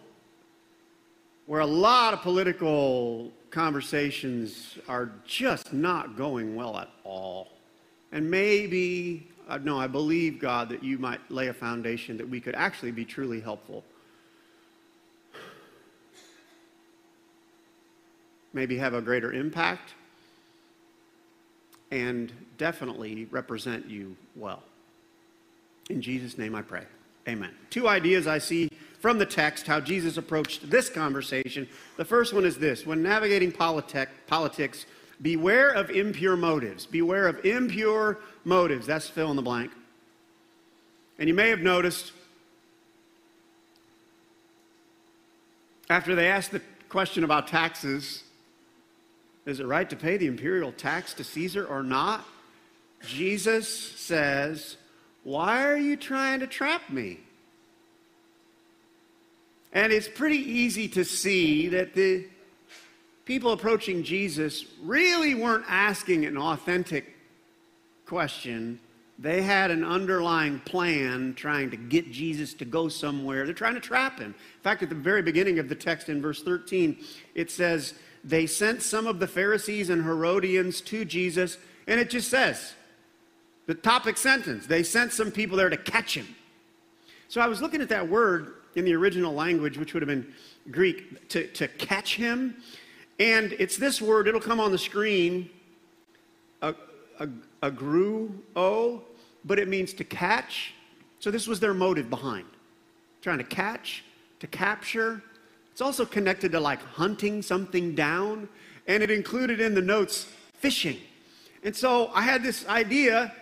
where 1.46 1.60
a 1.60 1.66
lot 1.66 2.14
of 2.14 2.20
political 2.22 3.30
conversations 3.50 4.78
are 4.88 5.10
just 5.26 5.72
not 5.72 6.16
going 6.16 6.54
well 6.56 6.76
at 6.76 6.88
all. 7.04 7.48
And 8.12 8.30
maybe, 8.30 9.28
uh, 9.48 9.58
no, 9.58 9.78
I 9.78 9.86
believe, 9.86 10.38
God, 10.38 10.68
that 10.70 10.82
you 10.82 10.98
might 10.98 11.20
lay 11.30 11.48
a 11.48 11.54
foundation 11.54 12.16
that 12.16 12.28
we 12.28 12.40
could 12.40 12.54
actually 12.54 12.92
be 12.92 13.04
truly 13.04 13.40
helpful. 13.40 13.84
Maybe 18.54 18.78
have 18.78 18.94
a 18.94 19.02
greater 19.02 19.32
impact 19.32 19.92
and 21.90 22.32
definitely 22.56 23.26
represent 23.26 23.87
you 23.88 24.16
well. 24.34 24.62
In 25.90 26.00
Jesus' 26.00 26.38
name 26.38 26.54
I 26.54 26.62
pray. 26.62 26.84
Amen. 27.28 27.50
Two 27.70 27.88
ideas 27.88 28.26
I 28.26 28.38
see 28.38 28.68
from 29.00 29.18
the 29.18 29.26
text 29.26 29.66
how 29.66 29.80
Jesus 29.80 30.16
approached 30.16 30.70
this 30.70 30.88
conversation. 30.88 31.68
The 31.96 32.04
first 32.04 32.32
one 32.32 32.44
is 32.44 32.58
this 32.58 32.87
when 32.87 33.02
navigating 33.02 33.52
politic, 33.52 34.08
politics, 34.26 34.87
beware 35.23 35.70
of 35.70 35.90
impure 35.90 36.37
motives. 36.37 36.87
Beware 36.87 37.28
of 37.28 37.44
impure 37.44 38.18
motives. 38.44 38.87
That's 38.87 39.08
fill 39.08 39.30
in 39.30 39.37
the 39.37 39.42
blank. 39.42 39.70
And 41.18 41.28
you 41.28 41.34
may 41.34 41.50
have 41.50 41.61
noticed 41.61 42.12
after 45.88 46.14
they 46.14 46.28
asked 46.28 46.50
the 46.50 46.62
question 46.88 47.25
about 47.25 47.46
taxes, 47.46 48.24
is 49.46 49.60
it 49.60 49.66
right 49.66 49.88
to 49.90 49.96
pay 49.96 50.16
the 50.16 50.26
imperial 50.26 50.72
tax 50.72 51.14
to 51.14 51.24
Caesar 51.24 51.66
or 51.66 51.82
not? 51.82 52.24
Jesus 53.06 53.68
says, 53.68 54.76
Why 55.22 55.66
are 55.66 55.76
you 55.76 55.96
trying 55.96 56.40
to 56.40 56.46
trap 56.46 56.90
me? 56.90 57.20
And 59.72 59.92
it's 59.92 60.08
pretty 60.08 60.38
easy 60.38 60.88
to 60.88 61.04
see 61.04 61.68
that 61.68 61.94
the 61.94 62.26
people 63.24 63.52
approaching 63.52 64.04
Jesus 64.04 64.64
really 64.82 65.34
weren't 65.34 65.64
asking 65.68 66.24
an 66.24 66.38
authentic 66.38 67.16
question. 68.06 68.78
They 69.18 69.42
had 69.42 69.70
an 69.70 69.84
underlying 69.84 70.60
plan 70.60 71.34
trying 71.34 71.70
to 71.70 71.76
get 71.76 72.10
Jesus 72.10 72.54
to 72.54 72.64
go 72.64 72.88
somewhere. 72.88 73.44
They're 73.44 73.54
trying 73.54 73.74
to 73.74 73.80
trap 73.80 74.18
him. 74.18 74.28
In 74.28 74.62
fact, 74.62 74.82
at 74.82 74.88
the 74.88 74.94
very 74.94 75.22
beginning 75.22 75.58
of 75.58 75.68
the 75.68 75.74
text 75.74 76.08
in 76.08 76.22
verse 76.22 76.42
13, 76.42 76.98
it 77.34 77.50
says, 77.50 77.94
They 78.25 78.47
sent 78.47 78.83
some 78.83 79.07
of 79.07 79.21
the 79.21 79.26
Pharisees 79.26 79.90
and 79.90 80.02
Herodians 80.02 80.81
to 80.83 81.04
Jesus, 81.04 81.59
and 81.87 82.00
it 82.00 82.11
just 82.11 82.31
says, 82.31 82.75
the 83.66 83.75
topic 83.75 84.16
sentence, 84.16 84.66
they 84.66 84.83
sent 84.83 85.12
some 85.12 85.31
people 85.31 85.57
there 85.57 85.69
to 85.69 85.76
catch 85.76 86.16
him. 86.16 86.35
So 87.28 87.40
I 87.40 87.47
was 87.47 87.62
looking 87.62 87.81
at 87.81 87.88
that 87.90 88.09
word 88.09 88.54
in 88.75 88.85
the 88.85 88.95
original 88.95 89.33
language, 89.35 89.78
which 89.78 89.95
would 89.95 90.02
have 90.02 90.09
been 90.09 90.33
Greek, 90.71 91.28
to, 91.28 91.47
to 91.49 91.69
catch 91.69 92.16
him. 92.16 92.57
And 93.19 93.54
it's 93.59 93.76
this 93.76 94.02
word, 94.02 94.28
it'll 94.28 94.40
come 94.40 94.61
on 94.61 94.71
the 94.71 94.78
screen, 94.78 95.49
a, 96.62 96.75
a, 97.21 97.28
agruo, 97.62 99.00
but 99.45 99.59
it 99.59 99.69
means 99.69 99.95
to 99.95 100.04
catch. 100.04 100.75
So 101.21 101.31
this 101.31 101.47
was 101.47 101.61
their 101.61 101.75
motive 101.75 102.11
behind 102.11 102.47
trying 103.25 103.38
to 103.38 103.45
catch, 103.45 104.04
to 104.38 104.47
capture. 104.47 105.23
It's 105.75 105.81
also 105.81 106.07
connected 106.07 106.52
to 106.52 106.61
like 106.61 106.81
hunting 106.85 107.43
something 107.43 107.97
down, 107.97 108.49
and 108.87 109.02
it 109.02 109.11
included 109.11 109.61
in 109.61 109.75
the 109.75 109.83
notes 109.83 110.28
fishing. 110.52 110.99
And 111.64 111.75
so 111.75 112.12
I 112.14 112.23
had 112.23 112.45
this 112.45 112.64
idea 112.69 113.35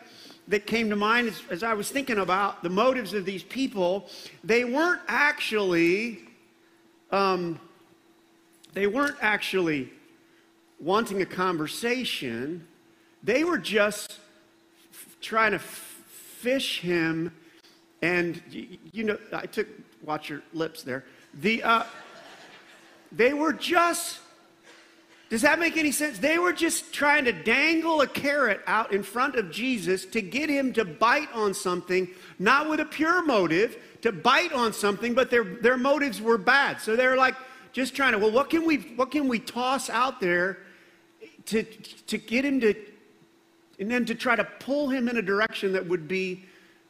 that 0.48 0.66
came 0.66 0.88
to 0.88 0.96
mind 0.96 1.28
as, 1.28 1.42
as, 1.50 1.62
I 1.62 1.74
was 1.74 1.90
thinking 1.90 2.16
about 2.16 2.62
the 2.62 2.70
motives 2.70 3.12
of 3.12 3.26
these 3.26 3.42
people. 3.42 4.08
They 4.42 4.64
weren't 4.64 5.02
actually, 5.08 6.20
um, 7.10 7.60
they 8.72 8.86
weren't 8.86 9.18
actually 9.20 9.92
wanting 10.80 11.20
a 11.20 11.26
conversation. 11.26 12.66
They 13.22 13.44
were 13.44 13.58
just 13.58 14.20
trying 15.20 15.52
to 15.52 15.58
fish 15.58 16.80
him. 16.80 17.30
And 18.00 18.40
you, 18.48 18.78
you 18.90 19.04
know, 19.04 19.18
I 19.34 19.44
took 19.44 19.68
watch 20.02 20.30
your 20.30 20.40
lips 20.54 20.82
there. 20.82 21.04
The 21.34 21.62
uh, 21.62 21.84
they 23.12 23.32
were 23.34 23.52
just 23.52 24.20
does 25.32 25.40
that 25.40 25.58
make 25.58 25.78
any 25.78 25.92
sense? 25.92 26.18
They 26.18 26.36
were 26.36 26.52
just 26.52 26.92
trying 26.92 27.24
to 27.24 27.32
dangle 27.32 28.02
a 28.02 28.06
carrot 28.06 28.60
out 28.66 28.92
in 28.92 29.02
front 29.02 29.36
of 29.36 29.50
Jesus 29.50 30.04
to 30.04 30.20
get 30.20 30.50
him 30.50 30.74
to 30.74 30.84
bite 30.84 31.32
on 31.32 31.54
something, 31.54 32.06
not 32.38 32.68
with 32.68 32.80
a 32.80 32.84
pure 32.84 33.24
motive, 33.24 33.78
to 34.02 34.12
bite 34.12 34.52
on 34.52 34.74
something, 34.74 35.14
but 35.14 35.30
their, 35.30 35.42
their 35.42 35.78
motives 35.78 36.20
were 36.20 36.36
bad. 36.36 36.82
So 36.82 36.96
they're 36.96 37.16
like 37.16 37.34
just 37.72 37.96
trying 37.96 38.12
to, 38.12 38.18
well, 38.18 38.30
what 38.30 38.50
can 38.50 38.66
we, 38.66 38.76
what 38.96 39.10
can 39.10 39.26
we 39.26 39.38
toss 39.38 39.88
out 39.88 40.20
there 40.20 40.58
to, 41.46 41.62
to 41.62 42.18
get 42.18 42.44
him 42.44 42.60
to, 42.60 42.74
and 43.80 43.90
then 43.90 44.04
to 44.04 44.14
try 44.14 44.36
to 44.36 44.44
pull 44.44 44.90
him 44.90 45.08
in 45.08 45.16
a 45.16 45.22
direction 45.22 45.72
that 45.72 45.88
would 45.88 46.06
be 46.06 46.44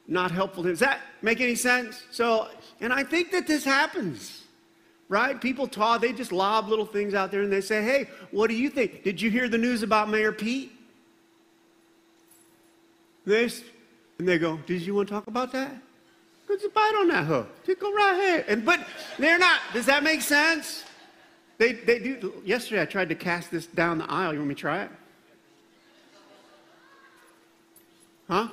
not 0.08 0.32
helpful 0.32 0.64
to 0.64 0.70
him. 0.70 0.72
Does 0.72 0.80
that 0.80 0.98
make 1.22 1.40
any 1.40 1.54
sense? 1.54 2.02
So, 2.10 2.48
and 2.80 2.92
I 2.92 3.04
think 3.04 3.30
that 3.30 3.46
this 3.46 3.64
happens 3.64 4.41
right? 5.12 5.38
People 5.38 5.68
talk, 5.68 6.00
they 6.00 6.10
just 6.10 6.32
lob 6.32 6.70
little 6.70 6.86
things 6.86 7.12
out 7.12 7.30
there 7.30 7.42
and 7.42 7.52
they 7.52 7.60
say, 7.60 7.82
hey, 7.82 8.08
what 8.30 8.48
do 8.48 8.56
you 8.56 8.70
think? 8.70 9.04
Did 9.04 9.20
you 9.20 9.30
hear 9.30 9.46
the 9.46 9.58
news 9.58 9.82
about 9.82 10.08
Mayor 10.08 10.32
Pete? 10.32 10.72
This, 13.26 13.62
and 14.18 14.26
they 14.26 14.38
go, 14.38 14.56
did 14.66 14.80
you 14.80 14.94
want 14.94 15.08
to 15.08 15.14
talk 15.14 15.26
about 15.26 15.52
that? 15.52 15.76
Just 16.48 16.72
bite 16.72 16.94
on 16.98 17.08
that 17.08 17.26
hook. 17.26 17.48
Just 17.66 17.80
right 17.82 18.12
ahead. 18.12 18.44
And 18.48 18.64
but 18.64 18.80
they're 19.18 19.38
not. 19.38 19.60
Does 19.72 19.86
that 19.86 20.02
make 20.02 20.20
sense? 20.20 20.84
They 21.56 21.72
they 21.72 21.98
do. 21.98 22.42
Yesterday 22.44 22.82
I 22.82 22.84
tried 22.84 23.08
to 23.08 23.14
cast 23.14 23.50
this 23.50 23.66
down 23.66 23.96
the 23.96 24.10
aisle. 24.10 24.34
You 24.34 24.40
want 24.40 24.48
me 24.50 24.54
to 24.54 24.60
try 24.60 24.82
it? 24.82 24.90
Huh? 28.28 28.48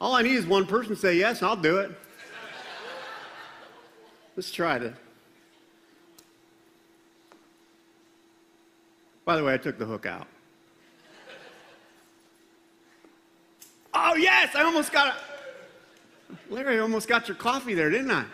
All 0.00 0.14
I 0.14 0.22
need 0.22 0.36
is 0.36 0.46
one 0.46 0.64
person 0.64 0.90
to 0.90 0.96
say 0.96 1.16
yes, 1.16 1.42
I'll 1.42 1.56
do 1.56 1.78
it. 1.78 1.90
Let's 4.36 4.52
try 4.52 4.78
this. 4.78 4.96
By 9.24 9.36
the 9.36 9.44
way, 9.44 9.54
I 9.54 9.56
took 9.56 9.78
the 9.78 9.84
hook 9.84 10.06
out. 10.06 10.26
Oh, 13.94 14.14
yes, 14.14 14.54
I 14.54 14.62
almost 14.62 14.92
got 14.92 15.08
a. 15.08 15.14
Larry, 16.52 16.76
I 16.76 16.78
almost 16.80 17.08
got 17.08 17.28
your 17.28 17.36
coffee 17.36 17.74
there, 17.74 17.90
didn't 17.90 18.10
I? 18.10 18.24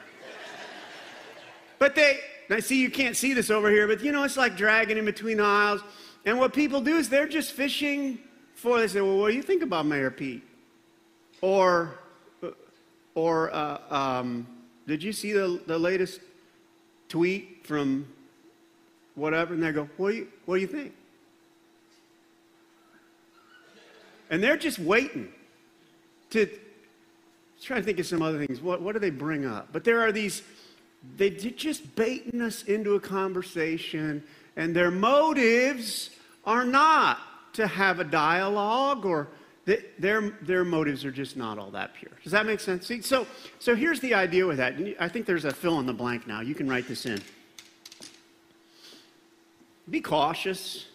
But 1.78 1.95
they, 1.95 2.18
I 2.50 2.61
see 2.61 2.80
you 2.80 2.90
can't 2.90 3.16
see 3.16 3.35
this 3.35 3.50
over 3.50 3.71
here, 3.71 3.87
but 3.87 4.02
you 4.02 4.12
know, 4.12 4.25
it's 4.25 4.37
like 4.37 4.57
dragging 4.57 4.99
in 4.99 5.04
between 5.04 5.40
aisles. 5.40 5.80
And 6.25 6.38
what 6.38 6.52
people 6.52 6.80
do 6.80 6.97
is 6.97 7.09
they're 7.09 7.28
just 7.28 7.52
fishing 7.52 8.18
for, 8.54 8.80
they 8.80 8.88
say, 8.88 9.00
well, 9.00 9.18
what 9.18 9.30
do 9.30 9.37
you 9.37 9.42
think 9.42 9.62
about 9.62 9.87
Mayor 9.87 10.11
Pete? 10.11 10.42
Or, 11.40 11.99
or 13.14 13.54
uh, 13.54 13.78
um, 13.90 14.47
did 14.87 15.02
you 15.02 15.12
see 15.12 15.33
the, 15.33 15.61
the 15.66 15.78
latest 15.78 16.21
tweet 17.09 17.64
from 17.64 18.07
whatever, 19.18 19.54
and 19.54 19.62
they 19.62 19.72
go, 19.72 19.88
what 19.96 20.12
do 20.12 20.16
you, 20.18 20.28
what 20.46 20.56
do 20.56 20.60
you 20.60 20.66
think? 20.66 20.92
And 24.30 24.42
they're 24.42 24.56
just 24.56 24.78
waiting 24.78 25.28
to, 26.30 26.48
try 27.62 27.78
to 27.78 27.82
think 27.82 27.98
of 27.98 28.06
some 28.06 28.22
other 28.22 28.44
things. 28.44 28.60
What, 28.60 28.80
what 28.82 28.92
do 28.92 28.98
they 28.98 29.10
bring 29.10 29.44
up? 29.44 29.68
But 29.72 29.84
there 29.84 30.00
are 30.00 30.12
these, 30.12 30.42
they're 31.16 31.30
just 31.30 31.96
baiting 31.96 32.40
us 32.40 32.62
into 32.64 32.94
a 32.94 33.00
conversation, 33.00 34.22
and 34.56 34.75
their 34.75 34.90
motives 34.90 36.10
are 36.44 36.64
not 36.64 37.18
to 37.54 37.66
have 37.66 38.00
a 38.00 38.04
dialogue 38.04 39.04
or 39.04 39.28
their, 39.98 40.30
their 40.40 40.64
motives 40.64 41.04
are 41.04 41.10
just 41.10 41.37
not 41.37 41.58
all 41.58 41.70
that 41.72 41.92
pure. 41.94 42.12
Does 42.22 42.32
that 42.32 42.46
make 42.46 42.58
sense? 42.60 42.87
See, 42.87 43.02
so, 43.02 43.26
so 43.58 43.75
here's 43.75 44.00
the 44.00 44.14
idea 44.14 44.46
with 44.46 44.56
that. 44.56 44.76
I 44.98 45.08
think 45.08 45.26
there's 45.26 45.44
a 45.44 45.50
fill 45.50 45.78
in 45.78 45.84
the 45.84 45.92
blank 45.92 46.26
now. 46.26 46.40
You 46.40 46.54
can 46.54 46.68
write 46.68 46.88
this 46.88 47.04
in. 47.04 47.20
Be 49.90 50.00
cautious 50.00 50.87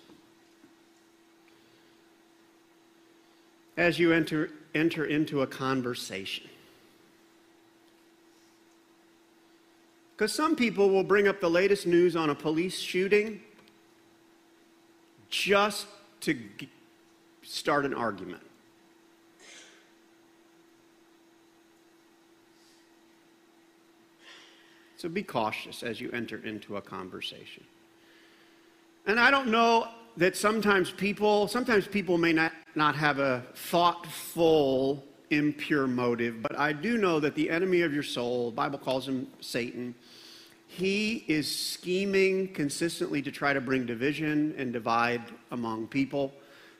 as 3.76 3.98
you 3.98 4.12
enter, 4.12 4.52
enter 4.76 5.06
into 5.06 5.42
a 5.42 5.48
conversation. 5.48 6.48
Because 10.16 10.32
some 10.32 10.56
people 10.56 10.90
will 10.90 11.04
bring 11.04 11.28
up 11.28 11.42
the 11.42 11.50
latest 11.50 11.88
news 11.88 12.16
on 12.16 12.30
a 12.30 12.36
police 12.36 12.78
shooting 12.78 13.42
just 15.30 15.88
to 16.22 16.38
start 17.42 17.86
an 17.86 17.94
argument. 17.96 18.44
So 24.98 25.10
be 25.10 25.24
cautious 25.24 25.82
as 25.84 26.00
you 26.00 26.12
enter 26.12 26.38
into 26.38 26.78
a 26.78 26.82
conversation. 26.82 27.64
And 29.06 29.20
I 29.20 29.32
don't 29.32 29.48
know 29.48 29.90
that 30.18 30.38
sometimes 30.38 30.92
people, 30.92 31.48
sometimes 31.48 31.88
people 31.88 32.18
may 32.18 32.32
not, 32.32 32.54
not 32.76 32.96
have 32.96 33.20
a 33.20 33.44
thoughtful, 33.54 35.04
impure 35.30 35.88
motive, 35.88 36.42
but 36.42 36.58
I 36.58 36.72
do 36.72 36.98
know 36.98 37.20
that 37.20 37.36
the 37.36 37.50
enemy 37.50 37.82
of 37.82 37.94
your 37.94 38.04
soul, 38.04 38.52
the 38.52 38.56
Bible 38.56 38.80
calls 38.80 39.08
him 39.08 39.28
Satan, 39.42 39.96
he 40.68 41.26
is 41.28 41.54
scheming 41.54 42.48
consistently 42.54 43.22
to 43.22 43.32
try 43.32 43.54
to 43.54 43.62
bring 43.62 43.86
division 43.86 44.56
and 44.58 44.72
divide 44.72 45.22
among 45.52 45.88
people. 45.88 46.34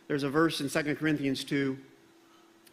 There's 0.08 0.24
a 0.24 0.30
verse 0.30 0.62
in 0.62 0.70
2 0.70 0.96
Corinthians 0.96 1.44
2. 1.44 1.78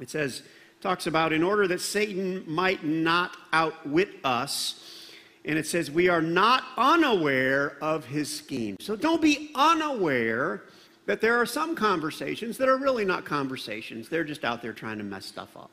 It 0.01 0.11
says, 0.11 0.43
talks 0.81 1.07
about 1.07 1.33
in 1.33 1.43
order 1.43 1.67
that 1.69 1.81
Satan 1.81 2.45
might 2.47 2.85
not 2.85 3.37
outwit 3.53 4.11
us, 4.25 5.00
and 5.45 5.59
it 5.59 5.67
says, 5.67 5.91
We 5.91 6.09
are 6.09 6.23
not 6.23 6.65
unaware 6.77 7.77
of 7.81 8.05
his 8.05 8.35
scheme. 8.35 8.77
So 8.81 8.97
don't 8.97 9.23
be 9.23 9.51
unaware 9.55 10.63
that 11.07 11.21
there 11.21 11.37
are 11.41 11.47
some 11.47 11.75
conversations 11.75 12.59
that 12.59 12.69
are 12.69 12.77
really 12.77 13.05
not 13.05 13.25
conversations. 13.25 14.09
They're 14.09 14.25
just 14.25 14.45
out 14.45 14.63
there 14.63 14.73
trying 14.73 14.99
to 14.99 15.05
mess 15.05 15.27
stuff 15.27 15.57
up. 15.57 15.71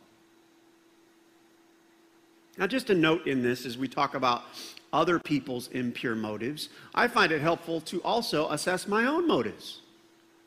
Now, 2.58 2.66
just 2.66 2.90
a 2.90 2.96
note 2.96 3.28
in 3.28 3.44
this 3.44 3.66
as 3.66 3.78
we 3.78 3.88
talk 3.88 4.16
about 4.16 4.44
other 4.92 5.20
people's 5.20 5.68
impure 5.68 6.16
motives, 6.16 6.70
I 6.96 7.08
find 7.08 7.32
it 7.32 7.40
helpful 7.40 7.82
to 7.82 8.02
also 8.02 8.50
assess 8.50 8.88
my 8.88 9.06
own 9.06 9.28
motives. 9.28 9.82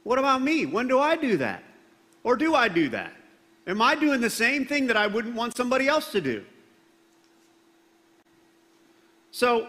What 0.02 0.18
about 0.18 0.42
me? 0.42 0.66
When 0.66 0.88
do 0.88 0.98
I 0.98 1.14
do 1.14 1.36
that? 1.36 1.62
Or 2.24 2.36
do 2.36 2.54
I 2.54 2.68
do 2.68 2.88
that? 2.88 3.12
Am 3.66 3.80
I 3.80 3.94
doing 3.94 4.20
the 4.20 4.30
same 4.30 4.64
thing 4.64 4.86
that 4.88 4.96
I 4.96 5.06
wouldn't 5.06 5.36
want 5.36 5.56
somebody 5.56 5.86
else 5.86 6.10
to 6.12 6.20
do? 6.20 6.44
So 9.30 9.68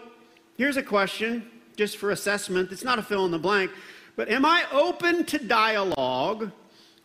here's 0.56 0.76
a 0.76 0.82
question 0.82 1.48
just 1.76 1.96
for 1.96 2.10
assessment. 2.10 2.70
It's 2.72 2.84
not 2.84 2.98
a 2.98 3.02
fill 3.02 3.24
in 3.24 3.30
the 3.30 3.38
blank, 3.38 3.70
but 4.16 4.28
am 4.28 4.44
I 4.44 4.64
open 4.72 5.24
to 5.26 5.38
dialogue 5.38 6.50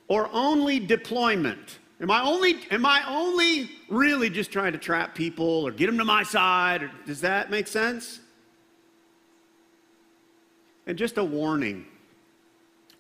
or 0.08 0.30
only 0.34 0.80
deployment? 0.80 1.80
Am 2.00 2.12
I 2.12 2.22
only 2.22 2.60
am 2.70 2.86
I 2.86 3.04
only 3.08 3.72
really 3.90 4.30
just 4.30 4.52
trying 4.52 4.74
to 4.74 4.78
trap 4.78 5.16
people 5.16 5.66
or 5.66 5.72
get 5.72 5.88
them 5.88 5.98
to 5.98 6.06
my 6.06 6.24
side? 6.24 6.84
Or, 6.84 6.92
does 7.06 7.22
that 7.22 7.50
make 7.50 7.68
sense? 7.68 8.20
And 10.86 10.98
just 10.98 11.18
a 11.18 11.24
warning 11.24 11.86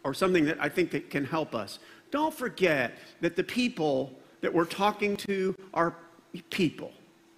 or 0.03 0.13
something 0.13 0.45
that 0.45 0.58
I 0.60 0.69
think 0.69 0.91
that 0.91 1.10
can 1.10 1.25
help 1.25 1.53
us. 1.53 1.79
Don't 2.12 2.34
forget 2.34 2.93
that 3.21 3.36
the 3.36 3.43
people 3.43 4.13
that 4.41 4.53
we're 4.53 4.65
talking 4.65 5.15
to 5.17 5.55
are 5.73 5.95
people. 6.49 6.91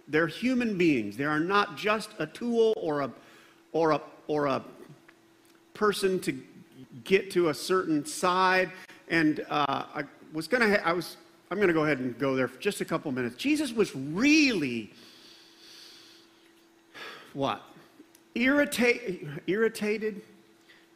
They're 0.10 0.28
human 0.28 0.78
beings. 0.78 1.16
They 1.16 1.26
are 1.26 1.40
not 1.40 1.78
just 1.78 2.10
a 2.18 2.26
tool 2.26 2.74
or 2.76 3.02
a, 3.02 3.12
or 3.72 3.92
a, 3.92 4.02
or 4.28 4.48
a 4.48 4.64
person 5.76 6.20
to 6.22 6.36
get 7.04 7.30
to 7.32 7.50
a 7.50 7.54
certain 7.54 8.06
side. 8.06 8.72
And 9.08 9.46
uh, 9.50 9.84
I 9.96 10.04
was 10.34 10.48
going 10.48 10.68
to, 10.68 10.86
I 10.86 10.94
was, 10.94 11.18
I'm 11.52 11.58
going 11.58 11.68
to 11.68 11.74
go 11.74 11.84
ahead 11.84 12.00
and 12.00 12.18
go 12.18 12.36
there 12.36 12.48
for 12.48 12.60
just 12.60 12.82
a 12.82 12.86
couple 12.86 13.12
minutes. 13.12 13.36
Jesus 13.36 13.72
was 13.72 13.96
really, 13.96 14.92
what? 17.34 17.62
Irritate, 18.34 19.28
irritated? 19.46 20.22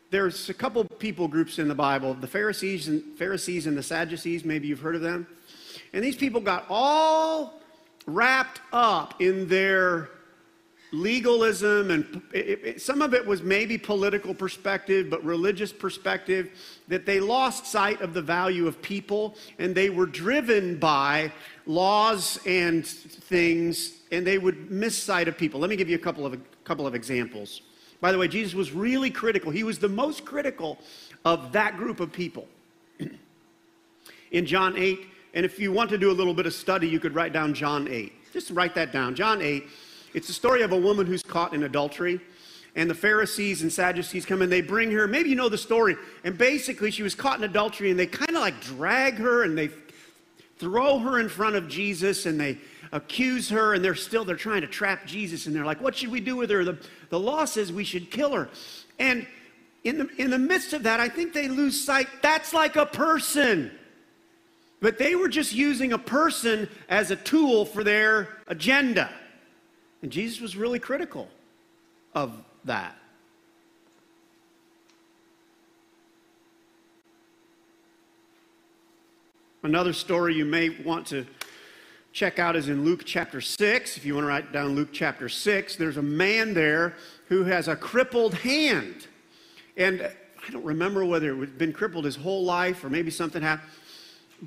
There's 0.09 0.49
a 0.49 0.53
couple 0.53 0.83
people 0.85 1.27
groups 1.27 1.59
in 1.59 1.67
the 1.67 1.75
Bible, 1.75 2.13
the 2.15 2.27
Pharisees 2.27 2.87
and 2.87 3.17
Pharisees 3.17 3.67
and 3.67 3.77
the 3.77 3.83
Sadducees, 3.83 4.43
maybe 4.43 4.67
you've 4.67 4.79
heard 4.79 4.95
of 4.95 5.01
them. 5.01 5.27
And 5.91 6.03
these 6.03 6.15
people 6.15 6.41
got 6.41 6.65
all 6.69 7.62
wrapped 8.05 8.61
up 8.71 9.21
in 9.21 9.47
their 9.47 10.09
legalism 10.93 11.89
and 11.89 12.21
it, 12.31 12.59
it, 12.63 12.81
some 12.81 13.01
of 13.01 13.15
it 13.15 13.25
was 13.25 13.41
maybe 13.41 13.79
political 13.79 14.31
perspective 14.31 15.09
but 15.09 15.23
religious 15.25 15.73
perspective 15.73 16.51
that 16.87 17.03
they 17.03 17.19
lost 17.19 17.65
sight 17.65 17.99
of 18.01 18.13
the 18.13 18.21
value 18.21 18.67
of 18.67 18.79
people 18.79 19.35
and 19.57 19.73
they 19.73 19.89
were 19.89 20.05
driven 20.05 20.77
by 20.77 21.31
laws 21.65 22.39
and 22.45 22.85
things 22.85 24.01
and 24.11 24.25
they 24.25 24.37
would 24.37 24.69
miss 24.69 24.95
sight 24.95 25.27
of 25.27 25.35
people. 25.35 25.59
Let 25.59 25.71
me 25.71 25.75
give 25.75 25.89
you 25.89 25.95
a 25.95 25.99
couple 25.99 26.27
of 26.27 26.33
a 26.33 26.39
couple 26.63 26.85
of 26.85 26.93
examples. 26.93 27.63
By 27.99 28.11
the 28.11 28.19
way 28.19 28.27
jesus 28.27 28.53
was 28.53 28.71
really 28.71 29.09
critical. 29.09 29.51
He 29.51 29.63
was 29.63 29.79
the 29.79 29.89
most 29.89 30.25
critical 30.25 30.77
of 31.25 31.53
that 31.53 31.75
group 31.75 32.01
of 32.01 32.11
people. 32.11 32.47
In 34.31 34.45
john 34.45 34.77
8 34.77 35.07
and 35.33 35.45
if 35.45 35.59
you 35.59 35.71
want 35.71 35.89
to 35.89 35.97
do 35.97 36.11
a 36.11 36.13
little 36.13 36.33
bit 36.33 36.45
of 36.45 36.53
study, 36.53 36.87
you 36.87 36.99
could 36.99 37.15
write 37.15 37.33
down 37.33 37.53
John 37.53 37.87
8. 37.87 38.31
Just 38.33 38.51
write 38.51 38.75
that 38.75 38.91
down. 38.91 39.15
John 39.15 39.41
8. 39.41 39.63
It's 40.13 40.27
the 40.27 40.33
story 40.33 40.61
of 40.61 40.71
a 40.71 40.77
woman 40.77 41.07
who's 41.07 41.23
caught 41.23 41.53
in 41.53 41.63
adultery. 41.63 42.21
And 42.75 42.89
the 42.89 42.95
Pharisees 42.95 43.61
and 43.61 43.71
Sadducees 43.71 44.25
come 44.25 44.41
and 44.41 44.51
they 44.51 44.61
bring 44.61 44.91
her. 44.91 45.07
Maybe 45.07 45.29
you 45.29 45.35
know 45.35 45.49
the 45.49 45.57
story. 45.57 45.95
And 46.23 46.37
basically, 46.37 46.91
she 46.91 47.03
was 47.03 47.13
caught 47.13 47.37
in 47.37 47.43
adultery 47.43 47.91
and 47.91 47.99
they 47.99 48.07
kind 48.07 48.31
of 48.31 48.41
like 48.41 48.59
drag 48.61 49.15
her 49.15 49.43
and 49.43 49.57
they 49.57 49.69
throw 50.57 50.99
her 50.99 51.19
in 51.19 51.29
front 51.29 51.55
of 51.55 51.67
Jesus 51.67 52.25
and 52.25 52.39
they 52.39 52.57
accuse 52.91 53.49
her 53.49 53.73
and 53.73 53.83
they're 53.83 53.95
still 53.95 54.23
they're 54.23 54.35
trying 54.35 54.61
to 54.61 54.67
trap 54.67 55.05
Jesus 55.05 55.45
and 55.45 55.55
they're 55.55 55.65
like, 55.65 55.81
what 55.81 55.95
should 55.95 56.09
we 56.09 56.19
do 56.19 56.35
with 56.35 56.49
her? 56.49 56.63
The, 56.63 56.77
the 57.09 57.19
law 57.19 57.45
says 57.45 57.71
we 57.71 57.83
should 57.83 58.09
kill 58.09 58.33
her. 58.33 58.49
And 58.99 59.27
in 59.83 59.97
the, 59.97 60.09
in 60.17 60.29
the 60.29 60.39
midst 60.39 60.73
of 60.73 60.83
that, 60.83 60.99
I 60.99 61.09
think 61.09 61.33
they 61.33 61.47
lose 61.47 61.83
sight. 61.83 62.07
That's 62.21 62.53
like 62.53 62.75
a 62.75 62.85
person. 62.85 63.71
But 64.83 64.97
they 64.97 65.15
were 65.15 65.29
just 65.29 65.53
using 65.53 65.93
a 65.93 65.97
person 65.97 66.67
as 66.89 67.09
a 67.09 67.15
tool 67.15 67.63
for 67.63 67.85
their 67.85 68.27
agenda. 68.47 69.09
And 70.01 70.11
Jesus 70.11 70.41
was 70.41 70.57
really 70.57 70.77
critical 70.77 71.29
of 72.13 72.33
that. 72.65 72.93
Another 79.63 79.93
story 79.93 80.35
you 80.35 80.43
may 80.43 80.71
want 80.83 81.07
to 81.07 81.25
check 82.11 82.37
out 82.37 82.57
is 82.57 82.67
in 82.67 82.83
Luke 82.83 83.03
chapter 83.05 83.39
6. 83.39 83.95
If 83.95 84.03
you 84.03 84.15
want 84.15 84.25
to 84.25 84.27
write 84.27 84.51
down 84.51 84.75
Luke 84.75 84.89
chapter 84.91 85.29
6, 85.29 85.77
there's 85.77 85.95
a 85.95 86.01
man 86.01 86.53
there 86.53 86.95
who 87.29 87.45
has 87.45 87.69
a 87.69 87.75
crippled 87.77 88.33
hand. 88.33 89.07
And 89.77 90.01
I 90.45 90.51
don't 90.51 90.65
remember 90.65 91.05
whether 91.05 91.33
it 91.33 91.39
had 91.39 91.57
been 91.57 91.71
crippled 91.71 92.03
his 92.03 92.17
whole 92.17 92.43
life 92.43 92.83
or 92.83 92.89
maybe 92.89 93.11
something 93.11 93.41
happened. 93.41 93.69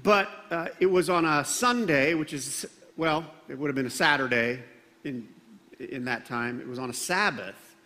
But 0.02 0.28
uh, 0.50 0.68
it 0.78 0.86
was 0.86 1.08
on 1.08 1.24
a 1.24 1.42
Sunday, 1.44 2.12
which 2.12 2.34
is, 2.34 2.66
well, 2.98 3.24
it 3.48 3.58
would 3.58 3.68
have 3.68 3.74
been 3.74 3.86
a 3.86 3.90
Saturday 3.90 4.62
in, 5.04 5.26
in 5.78 6.04
that 6.04 6.26
time. 6.26 6.60
It 6.60 6.68
was 6.68 6.78
on 6.78 6.90
a 6.90 6.94
Sabbath. 6.94 7.76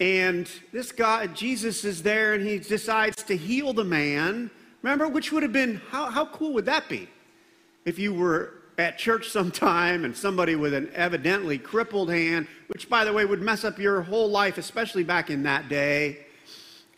And 0.00 0.50
this 0.72 0.90
guy, 0.90 1.28
Jesus, 1.28 1.84
is 1.84 2.02
there 2.02 2.34
and 2.34 2.44
he 2.44 2.58
decides 2.58 3.22
to 3.24 3.36
heal 3.36 3.72
the 3.72 3.84
man. 3.84 4.50
Remember, 4.82 5.06
which 5.06 5.30
would 5.30 5.44
have 5.44 5.52
been, 5.52 5.80
how, 5.90 6.10
how 6.10 6.26
cool 6.26 6.52
would 6.54 6.66
that 6.66 6.88
be? 6.88 7.08
If 7.84 7.98
you 7.98 8.12
were 8.12 8.54
at 8.76 8.98
church 8.98 9.28
sometime 9.28 10.04
and 10.04 10.16
somebody 10.16 10.56
with 10.56 10.74
an 10.74 10.90
evidently 10.94 11.58
crippled 11.58 12.10
hand, 12.10 12.48
which, 12.68 12.88
by 12.88 13.04
the 13.04 13.12
way, 13.12 13.24
would 13.24 13.42
mess 13.42 13.62
up 13.62 13.78
your 13.78 14.02
whole 14.02 14.30
life, 14.30 14.58
especially 14.58 15.04
back 15.04 15.30
in 15.30 15.44
that 15.44 15.68
day. 15.68 16.26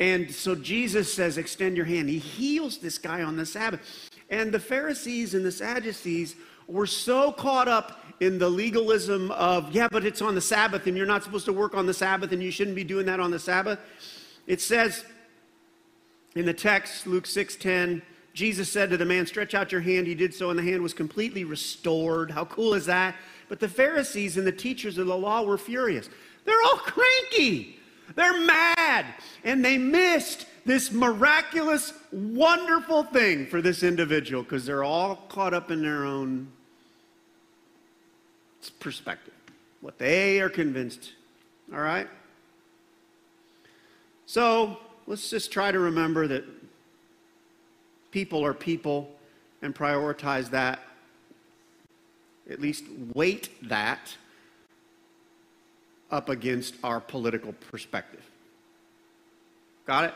And 0.01 0.31
so 0.33 0.55
Jesus 0.55 1.13
says, 1.13 1.37
Extend 1.37 1.77
your 1.77 1.87
hand. 1.87 2.09
He 2.09 2.19
heals 2.19 2.79
this 2.79 2.99
guy 2.99 3.23
on 3.23 3.37
the 3.37 3.45
Sabbath. 3.45 4.11
And 4.33 4.51
the 4.51 4.59
Pharisees 4.59 5.35
and 5.35 5.45
the 5.45 5.53
Sadducees 5.53 6.37
were 6.67 6.87
so 6.87 7.33
caught 7.33 7.69
up 7.69 8.03
in 8.19 8.39
the 8.39 8.49
legalism 8.49 9.31
of, 9.33 9.71
yeah, 9.73 9.89
but 9.91 10.07
it's 10.07 10.23
on 10.23 10.35
the 10.35 10.41
Sabbath 10.41 10.87
and 10.87 10.97
you're 10.97 11.07
not 11.07 11.23
supposed 11.23 11.45
to 11.45 11.53
work 11.53 11.75
on 11.75 11.85
the 11.85 11.93
Sabbath 11.93 12.33
and 12.33 12.43
you 12.43 12.51
shouldn't 12.51 12.75
be 12.75 12.83
doing 12.83 13.05
that 13.07 13.21
on 13.21 13.31
the 13.31 13.39
Sabbath. 13.39 13.79
It 14.47 14.63
says 14.63 15.05
in 16.35 16.47
the 16.47 16.55
text, 16.55 17.07
Luke 17.07 17.27
6:10, 17.27 18.01
Jesus 18.33 18.73
said 18.73 18.89
to 18.89 18.97
the 18.97 19.05
man, 19.05 19.27
Stretch 19.27 19.53
out 19.55 19.71
your 19.71 19.83
hand. 19.83 20.07
He 20.07 20.15
did 20.15 20.33
so, 20.33 20.49
and 20.49 20.59
the 20.59 20.63
hand 20.63 20.83
was 20.83 20.95
completely 20.95 21.45
restored. 21.45 22.31
How 22.31 22.47
cool 22.47 22.73
is 22.73 22.87
that? 22.87 23.15
But 23.51 23.61
the 23.61 23.69
Pharisees 23.69 24.39
and 24.39 24.47
the 24.47 24.53
teachers 24.53 24.97
of 24.97 25.09
the 25.09 25.19
law 25.19 25.43
were 25.43 25.59
furious. 25.59 26.09
They're 26.47 26.63
all 26.65 26.79
cranky. 26.79 27.79
They're 28.15 28.41
mad. 28.41 29.05
And 29.45 29.63
they 29.63 29.77
missed 29.77 30.47
this 30.65 30.93
miraculous, 30.93 31.93
wonderful 32.13 33.05
thing 33.05 33.47
for 33.47 33.61
this 33.61 33.83
individual 33.83 34.43
because 34.43 34.65
they're 34.65 34.85
all 34.85 35.17
caught 35.29 35.55
up 35.55 35.71
in 35.71 35.83
their 35.83 36.05
own 36.05 36.49
perspective, 38.79 39.35
what 39.81 39.99
they 39.99 40.41
are 40.41 40.49
convinced. 40.49 41.13
All 41.73 41.81
right? 41.81 42.09
So 44.27 44.79
let's 45.07 45.29
just 45.29 45.53
try 45.53 45.73
to 45.73 45.79
remember 45.79 46.27
that 46.29 46.45
people 48.13 48.45
are 48.45 48.55
people 48.55 49.11
and 49.63 49.75
prioritize 49.75 50.51
that, 50.51 50.81
at 52.51 52.61
least 52.61 52.85
weight 53.15 53.49
that 53.69 54.17
up 56.11 56.29
against 56.29 56.75
our 56.85 57.01
political 57.01 57.53
perspective. 57.71 58.23
Got 59.87 60.05
it? 60.05 60.15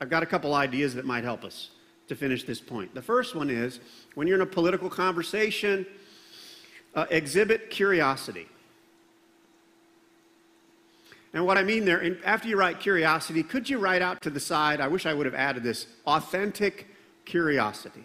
I've 0.00 0.10
got 0.10 0.22
a 0.22 0.26
couple 0.26 0.54
ideas 0.54 0.94
that 0.94 1.04
might 1.04 1.24
help 1.24 1.44
us 1.44 1.70
to 2.08 2.14
finish 2.14 2.44
this 2.44 2.60
point. 2.60 2.94
The 2.94 3.02
first 3.02 3.34
one 3.34 3.50
is 3.50 3.80
when 4.14 4.26
you're 4.26 4.36
in 4.36 4.42
a 4.42 4.46
political 4.46 4.88
conversation, 4.88 5.86
uh, 6.94 7.06
exhibit 7.10 7.70
curiosity. 7.70 8.46
And 11.34 11.44
what 11.44 11.58
I 11.58 11.62
mean 11.62 11.84
there, 11.84 12.16
after 12.24 12.48
you 12.48 12.56
write 12.56 12.80
curiosity, 12.80 13.42
could 13.42 13.68
you 13.68 13.78
write 13.78 14.00
out 14.00 14.22
to 14.22 14.30
the 14.30 14.40
side? 14.40 14.80
I 14.80 14.88
wish 14.88 15.04
I 15.04 15.12
would 15.12 15.26
have 15.26 15.34
added 15.34 15.62
this 15.62 15.86
authentic 16.06 16.86
curiosity. 17.26 18.04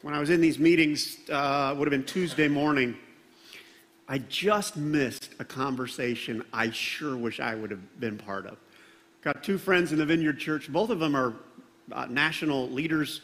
When 0.00 0.14
I 0.14 0.20
was 0.20 0.30
in 0.30 0.40
these 0.40 0.58
meetings, 0.58 1.18
uh, 1.30 1.74
would 1.76 1.86
have 1.86 1.90
been 1.90 2.04
Tuesday 2.04 2.48
morning, 2.48 2.96
I 4.08 4.18
just 4.18 4.76
missed 4.76 5.30
a 5.38 5.44
conversation 5.44 6.44
I 6.52 6.70
sure 6.70 7.16
wish 7.16 7.40
I 7.40 7.54
would 7.54 7.70
have 7.70 8.00
been 8.00 8.18
part 8.18 8.46
of. 8.46 8.58
Got 9.22 9.42
two 9.42 9.56
friends 9.56 9.92
in 9.92 9.98
the 9.98 10.04
Vineyard 10.04 10.38
Church. 10.38 10.70
Both 10.70 10.90
of 10.90 10.98
them 10.98 11.16
are 11.16 11.34
uh, 11.90 12.06
national 12.10 12.68
leaders. 12.68 13.22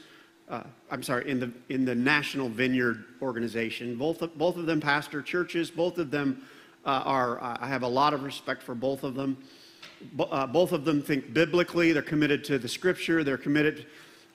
Uh, 0.48 0.62
I'm 0.90 1.02
sorry, 1.02 1.28
in 1.30 1.38
the 1.38 1.52
in 1.68 1.84
the 1.84 1.94
National 1.94 2.48
Vineyard 2.48 3.04
organization. 3.20 3.96
Both 3.96 4.22
of, 4.22 4.36
both 4.36 4.56
of 4.56 4.66
them 4.66 4.80
pastor 4.80 5.20
churches. 5.20 5.70
Both 5.70 5.98
of 5.98 6.10
them 6.10 6.46
uh, 6.86 7.02
are. 7.04 7.38
I 7.60 7.68
have 7.68 7.82
a 7.82 7.88
lot 7.88 8.14
of 8.14 8.22
respect 8.22 8.62
for 8.62 8.74
both 8.74 9.04
of 9.04 9.14
them. 9.14 9.36
Bo- 10.12 10.24
uh, 10.24 10.46
both 10.46 10.72
of 10.72 10.86
them 10.86 11.02
think 11.02 11.34
biblically. 11.34 11.92
They're 11.92 12.02
committed 12.02 12.42
to 12.44 12.58
the 12.58 12.68
Scripture. 12.68 13.22
They're 13.22 13.36
committed. 13.36 13.86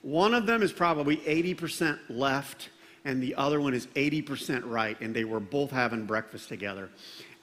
One 0.02 0.32
of 0.32 0.46
them 0.46 0.62
is 0.62 0.72
probably 0.72 1.16
80% 1.16 1.98
left 2.08 2.70
and 3.06 3.22
the 3.22 3.36
other 3.36 3.60
one 3.60 3.72
is 3.72 3.86
80% 3.94 4.62
right, 4.64 5.00
and 5.00 5.14
they 5.14 5.24
were 5.24 5.38
both 5.38 5.70
having 5.70 6.06
breakfast 6.06 6.48
together. 6.48 6.90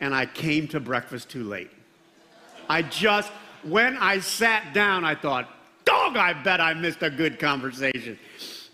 And 0.01 0.13
I 0.13 0.25
came 0.25 0.67
to 0.67 0.79
breakfast 0.81 1.29
too 1.29 1.45
late. 1.45 1.71
I 2.69 2.81
just, 2.81 3.31
when 3.63 3.95
I 3.95 4.19
sat 4.19 4.73
down, 4.73 5.05
I 5.05 5.15
thought, 5.15 5.49
dog, 5.85 6.17
I 6.17 6.33
bet 6.33 6.59
I 6.59 6.73
missed 6.73 7.01
a 7.01 7.09
good 7.09 7.39
conversation. 7.39 8.19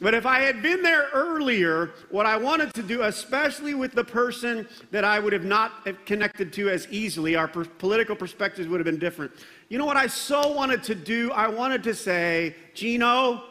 But 0.02 0.16
if 0.16 0.26
I 0.26 0.40
had 0.40 0.64
been 0.64 0.82
there 0.82 1.10
earlier, 1.14 1.92
what 2.10 2.26
I 2.26 2.38
wanted 2.38 2.74
to 2.74 2.82
do, 2.82 3.04
especially 3.04 3.76
with 3.76 3.92
the 3.92 4.04
person 4.04 4.68
that 4.90 5.04
I 5.04 5.20
would 5.20 5.34
have 5.34 5.44
not 5.44 5.88
connected 6.08 6.52
to 6.54 6.70
as 6.70 6.88
easily, 6.90 7.36
our 7.36 7.48
per- 7.48 7.66
political 7.66 8.16
perspectives 8.16 8.68
would 8.68 8.80
have 8.80 8.86
been 8.86 8.98
different. 8.98 9.32
You 9.68 9.78
know 9.78 9.86
what 9.86 9.98
I 9.98 10.08
so 10.08 10.54
wanted 10.54 10.82
to 10.84 10.96
do? 10.96 11.32
I 11.34 11.50
wanted 11.50 11.84
to 11.84 11.94
say, 11.94 12.56
Gino, 12.74 13.44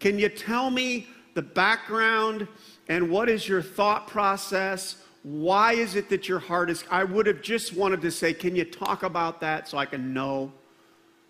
can 0.00 0.18
you 0.18 0.30
tell 0.30 0.70
me 0.70 1.08
the 1.34 1.42
background 1.42 2.46
and 2.88 3.10
what 3.10 3.28
is 3.28 3.48
your 3.48 3.62
thought 3.62 4.06
process? 4.06 4.96
Why 5.22 5.74
is 5.74 5.94
it 5.94 6.08
that 6.10 6.28
your 6.28 6.38
heart 6.38 6.68
is? 6.68 6.84
I 6.90 7.04
would 7.04 7.26
have 7.26 7.42
just 7.42 7.74
wanted 7.74 8.00
to 8.02 8.10
say, 8.10 8.34
can 8.34 8.56
you 8.56 8.64
talk 8.64 9.02
about 9.02 9.40
that 9.40 9.68
so 9.68 9.78
I 9.78 9.86
can 9.86 10.12
know? 10.12 10.52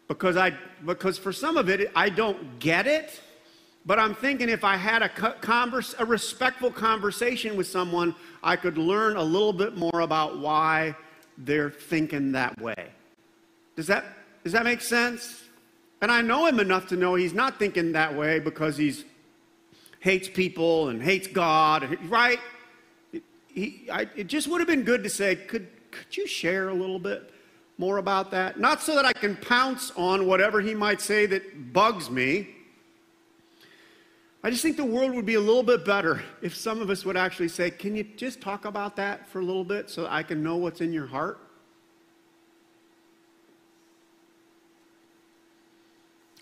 Because 0.09 0.37
I, 0.37 0.57
because 0.85 1.19
for 1.19 1.33
some 1.33 1.57
of 1.57 1.69
it, 1.69 1.91
I 1.95 2.09
don't 2.09 2.59
get 2.59 2.87
it. 2.87 3.21
But 3.85 3.99
I'm 3.99 4.15
thinking 4.15 4.49
if 4.49 4.65
I 4.65 4.77
had 4.77 5.03
a, 5.03 5.09
converse, 5.09 5.95
a 5.99 6.05
respectful 6.05 6.71
conversation 6.71 7.57
with 7.57 7.67
someone, 7.67 8.15
I 8.43 8.57
could 8.57 8.79
learn 8.79 9.17
a 9.17 9.23
little 9.23 9.53
bit 9.53 9.77
more 9.77 10.01
about 10.01 10.39
why 10.39 10.95
they're 11.37 11.71
thinking 11.71 12.33
that 12.33 12.61
way. 12.61 12.91
Does 13.75 13.87
that, 13.89 14.05
does 14.45 14.53
that 14.53 14.65
make 14.65 14.81
sense? 14.81 15.43
And 16.01 16.11
I 16.11 16.21
know 16.21 16.47
him 16.47 16.61
enough 16.61 16.89
to 16.89 16.97
know 16.97 17.15
he's 17.15 17.35
not 17.35 17.59
thinking 17.59 17.93
that 17.93 18.15
way 18.15 18.39
because 18.39 18.77
he's 18.77 19.05
hates 20.03 20.29
people 20.29 20.89
and 20.89 21.01
hates 21.01 21.29
God, 21.29 21.97
right? 22.09 22.41
He, 23.47 23.89
I, 23.91 24.09
it 24.17 24.27
just 24.27 24.49
would 24.49 24.61
have 24.61 24.67
been 24.67 24.83
good 24.83 25.05
to 25.05 25.09
say, 25.09 25.37
could, 25.37 25.69
could 25.93 26.17
you 26.17 26.27
share 26.27 26.71
a 26.71 26.75
little 26.75 26.99
bit 26.99 27.33
more 27.79 27.99
about 27.99 28.33
that? 28.33 28.59
Not 28.59 28.83
so 28.83 28.97
that 28.97 29.05
I 29.05 29.13
can 29.13 29.37
pounce 29.37 29.93
on 29.93 30.27
whatever 30.27 30.61
he 30.61 30.75
might 30.75 31.01
say 31.01 31.27
that 31.27 31.73
bugs 31.73 32.11
me. 32.11 32.49
I 34.43 34.51
just 34.51 34.61
think 34.63 34.77
the 34.77 34.85
world 34.85 35.15
would 35.15 35.25
be 35.25 35.35
a 35.35 35.41
little 35.41 35.63
bit 35.63 35.85
better 35.85 36.21
if 36.43 36.57
some 36.57 36.83
of 36.83 36.91
us 36.91 37.05
would 37.05 37.17
actually 37.17 37.47
say, 37.47 37.71
Can 37.71 37.95
you 37.95 38.03
just 38.03 38.41
talk 38.41 38.65
about 38.65 38.97
that 38.97 39.29
for 39.29 39.39
a 39.39 39.45
little 39.45 39.63
bit 39.63 39.89
so 39.89 40.09
I 40.11 40.25
can 40.25 40.43
know 40.43 40.57
what's 40.57 40.81
in 40.81 40.93
your 40.93 41.07
heart? 41.07 41.39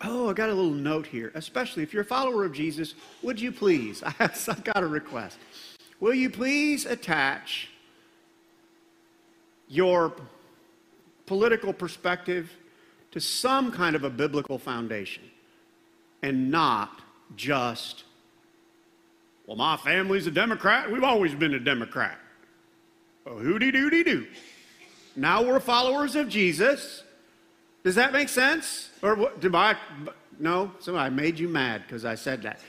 Oh, 0.02 0.30
I 0.30 0.32
got 0.32 0.48
a 0.48 0.54
little 0.54 0.70
note 0.70 1.06
here. 1.06 1.30
Especially 1.34 1.82
if 1.82 1.92
you're 1.92 2.02
a 2.02 2.06
follower 2.06 2.44
of 2.44 2.52
Jesus, 2.52 2.94
would 3.22 3.40
you 3.40 3.52
please? 3.52 4.02
I've 4.18 4.64
got 4.64 4.82
a 4.82 4.86
request. 4.86 5.38
Will 6.00 6.14
you 6.14 6.30
please 6.30 6.86
attach 6.86 7.68
your 9.68 10.12
political 11.26 11.72
perspective 11.72 12.50
to 13.12 13.20
some 13.20 13.70
kind 13.70 13.94
of 13.94 14.04
a 14.04 14.10
biblical 14.10 14.58
foundation 14.58 15.22
and 16.22 16.50
not 16.50 17.02
just, 17.36 18.04
well, 19.46 19.56
my 19.56 19.76
family's 19.76 20.26
a 20.26 20.30
Democrat. 20.30 20.90
We've 20.90 21.04
always 21.04 21.34
been 21.34 21.54
a 21.54 21.60
Democrat. 21.60 22.18
Oh, 23.26 23.38
hooty 23.38 23.70
doody 23.70 24.02
doo. 24.02 24.26
Now 25.14 25.42
we're 25.42 25.60
followers 25.60 26.16
of 26.16 26.28
Jesus. 26.28 27.02
Does 27.82 27.94
that 27.94 28.12
make 28.12 28.28
sense? 28.28 28.90
Or 29.02 29.14
what, 29.14 29.40
did 29.40 29.54
I, 29.54 29.76
no? 30.38 30.72
So 30.80 30.96
I 30.96 31.08
made 31.08 31.38
you 31.38 31.48
mad 31.48 31.82
because 31.86 32.04
I 32.04 32.14
said 32.14 32.42
that. 32.42 32.60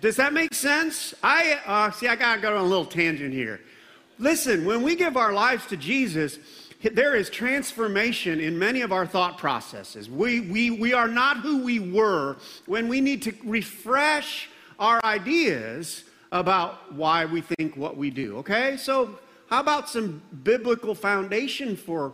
Does 0.00 0.16
that 0.16 0.32
make 0.32 0.54
sense? 0.54 1.14
I, 1.22 1.58
uh, 1.66 1.90
see, 1.90 2.08
I 2.08 2.16
got 2.16 2.36
to 2.36 2.40
go 2.40 2.56
on 2.56 2.60
a 2.60 2.66
little 2.66 2.86
tangent 2.86 3.34
here. 3.34 3.60
Listen, 4.18 4.64
when 4.64 4.82
we 4.82 4.96
give 4.96 5.16
our 5.16 5.32
lives 5.32 5.66
to 5.66 5.76
Jesus, 5.76 6.38
there 6.92 7.14
is 7.14 7.28
transformation 7.28 8.40
in 8.40 8.58
many 8.58 8.80
of 8.80 8.92
our 8.92 9.06
thought 9.06 9.36
processes. 9.36 10.08
We, 10.08 10.40
we, 10.40 10.70
we 10.70 10.94
are 10.94 11.08
not 11.08 11.38
who 11.38 11.62
we 11.62 11.78
were 11.78 12.36
when 12.66 12.88
we 12.88 13.00
need 13.02 13.22
to 13.22 13.34
refresh 13.44 14.48
our 14.78 15.04
ideas 15.04 16.04
about 16.32 16.94
why 16.94 17.26
we 17.26 17.42
think 17.42 17.76
what 17.76 17.96
we 17.96 18.08
do, 18.10 18.38
okay? 18.38 18.76
So, 18.78 19.18
how 19.50 19.60
about 19.60 19.88
some 19.88 20.22
biblical 20.44 20.94
foundation 20.94 21.76
for 21.76 22.12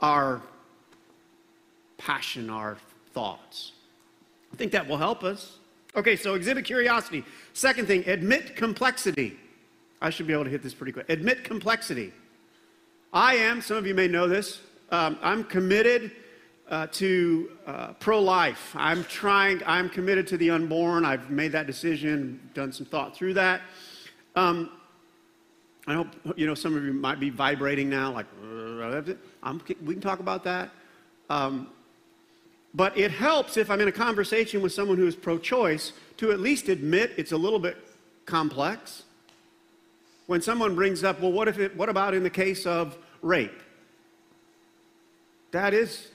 our 0.00 0.40
passion, 2.04 2.50
our 2.50 2.76
thoughts. 3.12 3.72
I 4.52 4.56
think 4.56 4.72
that 4.72 4.86
will 4.86 4.98
help 4.98 5.24
us. 5.24 5.58
Okay, 5.94 6.16
so 6.16 6.34
exhibit 6.34 6.64
curiosity. 6.64 7.24
Second 7.52 7.86
thing, 7.86 8.04
admit 8.06 8.56
complexity. 8.56 9.38
I 10.00 10.10
should 10.10 10.26
be 10.26 10.32
able 10.32 10.44
to 10.44 10.50
hit 10.50 10.62
this 10.62 10.74
pretty 10.74 10.92
quick. 10.92 11.08
Admit 11.08 11.44
complexity. 11.44 12.12
I 13.12 13.36
am, 13.36 13.60
some 13.60 13.76
of 13.76 13.86
you 13.86 13.94
may 13.94 14.08
know 14.08 14.26
this, 14.26 14.60
um, 14.90 15.18
I'm 15.22 15.44
committed 15.44 16.12
uh, 16.68 16.86
to 16.92 17.50
uh, 17.66 17.92
pro 17.94 18.20
life. 18.20 18.72
I'm 18.74 19.04
trying, 19.04 19.62
I'm 19.66 19.90
committed 19.90 20.26
to 20.28 20.36
the 20.38 20.50
unborn. 20.50 21.04
I've 21.04 21.30
made 21.30 21.52
that 21.52 21.66
decision, 21.66 22.40
done 22.54 22.72
some 22.72 22.86
thought 22.86 23.14
through 23.14 23.34
that. 23.34 23.60
Um, 24.34 24.70
I 25.86 25.94
hope, 25.94 26.08
you 26.36 26.46
know, 26.46 26.54
some 26.54 26.76
of 26.76 26.84
you 26.84 26.92
might 26.92 27.20
be 27.20 27.28
vibrating 27.28 27.90
now, 27.90 28.12
like, 28.12 28.26
I'm, 29.42 29.60
we 29.84 29.94
can 29.94 30.00
talk 30.00 30.20
about 30.20 30.44
that. 30.44 30.70
Um, 31.28 31.68
but 32.74 32.96
it 32.96 33.10
helps 33.10 33.56
if 33.56 33.70
I'm 33.70 33.80
in 33.80 33.88
a 33.88 33.92
conversation 33.92 34.62
with 34.62 34.72
someone 34.72 34.96
who 34.96 35.06
is 35.06 35.14
pro 35.14 35.38
choice 35.38 35.92
to 36.18 36.32
at 36.32 36.40
least 36.40 36.68
admit 36.68 37.12
it's 37.16 37.32
a 37.32 37.36
little 37.36 37.58
bit 37.58 37.76
complex. 38.26 39.04
When 40.26 40.40
someone 40.40 40.74
brings 40.74 41.04
up, 41.04 41.20
well, 41.20 41.32
what, 41.32 41.48
if 41.48 41.58
it, 41.58 41.76
what 41.76 41.88
about 41.88 42.14
in 42.14 42.22
the 42.22 42.30
case 42.30 42.64
of 42.64 42.96
rape? 43.20 43.60
That 45.50 45.74
is, 45.74 46.08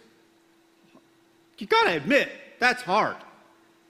you 1.58 1.68
gotta 1.68 1.92
admit, 1.92 2.30
that's 2.60 2.82
hard. 2.82 3.18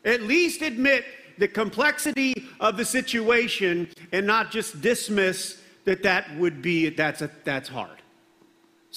At 0.03 0.23
least 0.23 0.61
admit 0.61 1.05
the 1.37 1.47
complexity 1.47 2.33
of 2.59 2.75
the 2.75 2.83
situation 2.83 3.89
and 4.11 4.25
not 4.27 4.51
just 4.51 4.81
dismiss 4.81 5.61
that 5.85 6.03
that 6.03 6.35
would 6.37 6.61
be, 6.61 6.89
that's, 6.89 7.21
a, 7.21 7.31
that's 7.45 7.69
hard. 7.69 8.01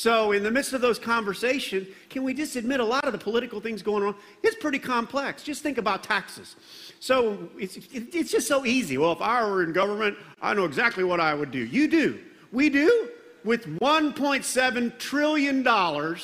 So, 0.01 0.33
in 0.33 0.43
the 0.43 0.51
midst 0.51 0.73
of 0.73 0.81
those 0.81 0.99
conversations, 0.99 1.87
can 2.09 2.23
we 2.23 2.33
just 2.33 2.57
admit 2.57 2.81
a 2.81 2.85
lot 2.85 3.05
of 3.05 3.13
the 3.13 3.19
political 3.19 3.61
things 3.61 3.83
going 3.83 4.03
on? 4.03 4.15
It's 4.43 4.57
pretty 4.57 4.79
complex. 4.79 5.43
Just 5.43 5.63
think 5.63 5.77
about 5.77 6.03
taxes. 6.03 6.57
So, 7.01 7.51
it's, 7.59 7.77
it's 7.93 8.31
just 8.31 8.49
so 8.49 8.65
easy. 8.65 8.97
Well, 8.97 9.13
if 9.13 9.21
I 9.21 9.47
were 9.47 9.63
in 9.63 9.75
government, 9.75 10.17
I 10.41 10.55
know 10.55 10.65
exactly 10.65 11.05
what 11.05 11.21
I 11.21 11.35
would 11.35 11.51
do. 11.51 11.59
You 11.59 11.87
do. 11.87 12.19
We 12.51 12.71
do. 12.71 13.11
With 13.45 13.67
$1.7 13.79 14.99
trillion 14.99 16.17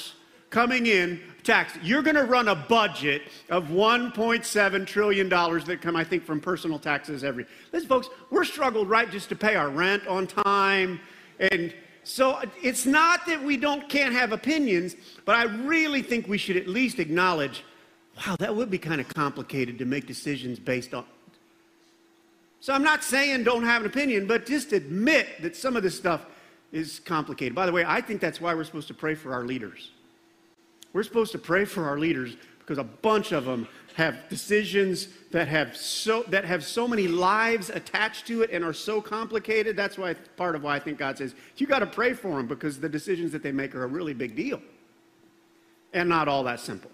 coming 0.49 0.87
in 0.87 1.21
tax, 1.45 1.79
you're 1.83 2.03
going 2.03 2.17
to 2.17 2.25
run 2.25 2.49
a 2.49 2.55
budget 2.55 3.25
of 3.51 3.65
$1.7 3.65 4.87
trillion 4.87 5.29
that 5.29 5.81
come, 5.83 5.97
I 5.97 6.05
think, 6.05 6.25
from 6.25 6.41
personal 6.41 6.79
taxes 6.79 7.23
every. 7.23 7.45
Listen, 7.75 7.91
folks, 7.91 8.09
we're 8.31 8.45
struggled 8.45 8.89
right 8.89 9.11
just 9.11 9.29
to 9.29 9.37
pay 9.37 9.55
our 9.55 9.69
rent 9.69 10.07
on 10.07 10.27
time 10.27 10.99
and 11.39 11.75
so 12.09 12.41
it's 12.63 12.87
not 12.87 13.27
that 13.27 13.43
we 13.43 13.57
don't 13.57 13.89
can't 13.89 14.15
have 14.15 14.31
opinions, 14.31 14.95
but 15.25 15.35
I 15.35 15.43
really 15.43 16.03
think 16.03 16.29
we 16.29 16.39
should 16.39 16.57
at 16.57 16.69
least 16.69 17.01
acknowledge, 17.01 17.65
wow, 18.17 18.37
that 18.39 18.55
would 18.55 18.71
be 18.71 18.79
kind 18.79 19.01
of 19.01 19.09
complicated 19.09 19.77
to 19.81 19.85
make 19.85 20.07
decisions 20.07 20.61
based 20.61 20.95
on. 20.95 21.05
So 22.61 22.73
I'm 22.73 22.85
not 22.85 23.03
saying 23.03 23.43
don't 23.43 23.65
have 23.65 23.83
an 23.83 23.89
opinion, 23.89 24.29
but 24.29 24.47
just 24.47 24.73
admit 24.73 25.43
that 25.43 25.57
some 25.57 25.75
of 25.77 25.83
this 25.83 25.97
stuff 25.97 26.27
is 26.71 27.01
complicated. 27.01 27.57
By 27.57 27.67
the 27.67 27.73
way, 27.73 27.85
I 27.85 28.01
think 28.01 28.21
that's 28.21 28.41
why 28.41 28.55
we're 28.55 28.63
supposed 28.63 28.87
to 28.87 28.95
pray 28.95 29.17
for 29.17 29.33
our 29.33 29.43
leaders. 29.43 29.91
We're 30.93 31.03
supposed 31.03 31.33
to 31.33 31.39
pray 31.39 31.65
for 31.65 31.89
our 31.89 31.99
leaders 31.99 32.37
because 32.61 32.79
a 32.79 32.85
bunch 32.85 33.33
of 33.33 33.47
them 33.47 33.67
have 33.97 34.29
decisions 34.29 35.09
that 35.31 35.49
have 35.49 35.75
so 35.75 36.23
that 36.25 36.45
have 36.45 36.63
so 36.63 36.87
many 36.87 37.09
lives 37.09 37.71
attached 37.71 38.27
to 38.27 38.43
it 38.43 38.51
and 38.51 38.63
are 38.63 38.75
so 38.75 39.01
complicated. 39.01 39.75
That's 39.75 39.97
why 39.97 40.13
part 40.37 40.55
of 40.55 40.63
why 40.63 40.77
I 40.77 40.79
think 40.79 40.99
God 40.99 41.17
says 41.17 41.35
you 41.57 41.67
got 41.67 41.79
to 41.79 41.87
pray 41.87 42.13
for 42.13 42.37
them 42.37 42.47
because 42.47 42.79
the 42.79 42.91
decisions 42.91 43.33
that 43.33 43.43
they 43.43 43.53
make 43.53 43.75
are 43.75 43.85
a 43.85 43.87
really 43.87 44.13
big 44.13 44.37
deal 44.37 44.61
and 45.95 46.11
not 46.11 46.29
all 46.29 46.45
that 46.45 46.61
simple. 46.61 46.91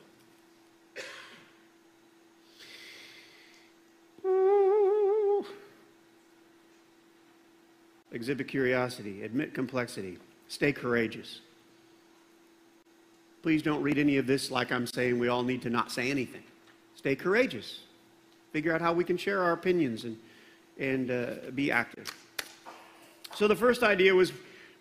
Exhibit 8.12 8.46
curiosity, 8.46 9.24
admit 9.24 9.54
complexity, 9.54 10.18
stay 10.46 10.72
courageous. 10.72 11.40
Please 13.42 13.60
don't 13.60 13.82
read 13.82 13.98
any 13.98 14.18
of 14.18 14.28
this 14.28 14.52
like 14.52 14.70
I'm 14.70 14.86
saying 14.86 15.18
we 15.18 15.26
all 15.26 15.42
need 15.42 15.62
to 15.62 15.70
not 15.70 15.90
say 15.90 16.08
anything 16.08 16.44
stay 17.02 17.16
courageous. 17.16 17.80
Figure 18.52 18.72
out 18.72 18.80
how 18.80 18.92
we 18.92 19.02
can 19.02 19.16
share 19.16 19.42
our 19.42 19.50
opinions 19.50 20.04
and, 20.04 20.16
and 20.78 21.10
uh, 21.10 21.50
be 21.52 21.72
active. 21.72 22.08
So 23.34 23.48
the 23.48 23.56
first 23.56 23.82
idea 23.82 24.14
was 24.14 24.30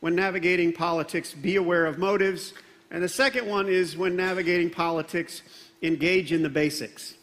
when 0.02 0.14
navigating 0.14 0.72
politics, 0.72 1.34
be 1.34 1.56
aware 1.56 1.88
of 1.88 1.98
motives. 1.98 2.54
And 2.92 3.02
the 3.02 3.10
second 3.10 3.48
one 3.48 3.68
is 3.68 3.98
when 3.98 4.16
navigating 4.16 4.70
politics, 4.70 5.42
engage 5.82 6.32
in 6.32 6.44
the 6.44 6.50
basics. 6.50 7.16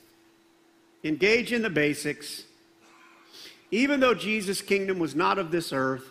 Engage 1.05 1.53
in 1.53 1.63
the 1.63 1.71
basics. 1.71 2.43
Even 3.71 4.01
though 4.01 4.15
Jesus' 4.15 4.61
kingdom 4.61 4.99
was 4.99 5.15
not 5.15 5.39
of 5.39 5.53
this 5.53 5.73
earth, 5.73 6.11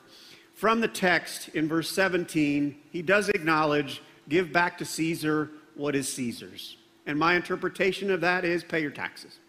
from 0.54 0.80
the 0.80 0.88
text 0.88 1.50
in 1.50 1.68
verse 1.68 1.92
17, 1.92 2.74
he 2.94 3.02
does 3.02 3.28
acknowledge 3.28 4.02
give 4.30 4.54
back 4.54 4.78
to 4.78 4.86
Caesar 4.86 5.50
what 5.76 5.94
is 5.94 6.08
Caesar's. 6.14 6.78
And 7.08 7.18
my 7.18 7.36
interpretation 7.36 8.12
of 8.12 8.20
that 8.22 8.44
is 8.44 8.66
pay 8.66 8.82
your 8.82 8.92
taxes. 8.92 9.40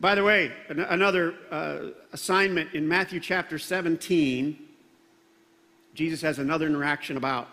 By 0.00 0.14
the 0.14 0.24
way, 0.24 0.50
another 0.68 1.34
uh, 1.50 1.78
assignment 2.12 2.74
in 2.74 2.88
Matthew 2.88 3.20
chapter 3.20 3.58
17, 3.58 4.58
Jesus 5.94 6.22
has 6.22 6.38
another 6.38 6.66
interaction 6.66 7.18
about 7.18 7.50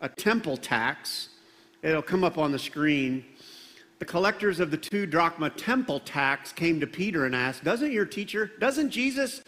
a 0.00 0.08
temple 0.08 0.56
tax. 0.56 1.28
It'll 1.82 2.02
come 2.02 2.24
up 2.24 2.38
on 2.38 2.50
the 2.50 2.58
screen. 2.58 3.24
The 3.98 4.06
collectors 4.06 4.58
of 4.58 4.70
the 4.70 4.78
two 4.78 5.04
drachma 5.06 5.50
temple 5.50 6.00
tax 6.00 6.52
came 6.52 6.80
to 6.80 6.86
Peter 6.86 7.26
and 7.26 7.36
asked, 7.36 7.62
Doesn't 7.62 7.92
your 7.92 8.06
teacher, 8.06 8.50
doesn't 8.58 8.90
Jesus 8.90 9.42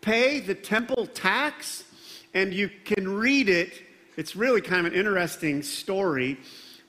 pay 0.00 0.40
the 0.40 0.54
temple 0.54 1.06
tax? 1.06 1.84
And 2.32 2.52
you 2.52 2.70
can 2.84 3.06
read 3.06 3.48
it. 3.50 3.82
It's 4.16 4.34
really 4.34 4.62
kind 4.62 4.86
of 4.86 4.92
an 4.94 4.98
interesting 4.98 5.62
story 5.62 6.38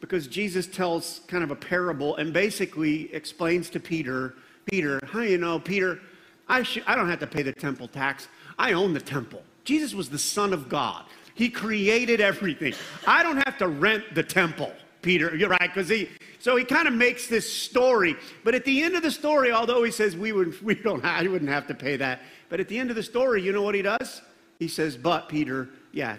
because 0.01 0.27
Jesus 0.27 0.67
tells 0.67 1.21
kind 1.27 1.43
of 1.43 1.51
a 1.51 1.55
parable 1.55 2.15
and 2.17 2.34
basically 2.34 3.13
explains 3.13 3.69
to 3.71 3.79
Peter, 3.79 4.36
Peter, 4.65 4.99
how 5.05 5.21
you 5.21 5.38
know, 5.38 5.60
Peter, 5.60 5.99
I, 6.47 6.63
sh- 6.63 6.84
I 6.86 6.95
don't 6.95 7.10
have 7.10 7.19
to 7.19 7.27
pay 7.27 7.41
the 7.41 7.53
temple 7.53 7.88
tax. 7.88 8.27
I 8.58 8.73
own 8.73 8.93
the 8.93 9.01
temple. 9.01 9.43
Jesus 9.63 9.93
was 9.93 10.10
the 10.10 10.19
Son 10.19 10.53
of 10.53 10.69
God. 10.69 11.05
He 11.34 11.49
created 11.49 12.21
everything. 12.21 12.73
I 13.08 13.23
don't 13.23 13.38
have 13.38 13.58
to 13.58 13.67
rent 13.67 14.03
the 14.13 14.23
temple, 14.23 14.71
Peter. 15.01 15.36
You're 15.36 15.49
right, 15.49 15.73
because 15.73 15.89
he. 15.89 16.10
So 16.39 16.55
he 16.55 16.63
kind 16.63 16.88
of 16.88 16.93
makes 16.93 17.27
this 17.27 17.51
story, 17.51 18.15
but 18.43 18.53
at 18.53 18.63
the 18.65 18.84
end 18.84 18.95
of 18.95 19.01
the 19.01 19.10
story, 19.10 19.51
although 19.51 19.84
he 19.84 19.91
says 19.91 20.15
we 20.15 20.31
would, 20.31 20.62
we 20.63 20.75
don't, 20.75 21.03
he 21.19 21.27
wouldn't 21.27 21.49
have 21.49 21.67
to 21.67 21.73
pay 21.73 21.97
that, 21.97 22.21
but 22.49 22.60
at 22.60 22.67
the 22.67 22.77
end 22.77 22.91
of 22.91 22.95
the 22.95 23.03
story, 23.03 23.41
you 23.41 23.51
know 23.51 23.63
what 23.63 23.75
he 23.75 23.81
does? 23.81 24.21
He 24.60 24.67
says, 24.67 24.95
"But 24.95 25.27
Peter, 25.27 25.69
yeah." 25.91 26.17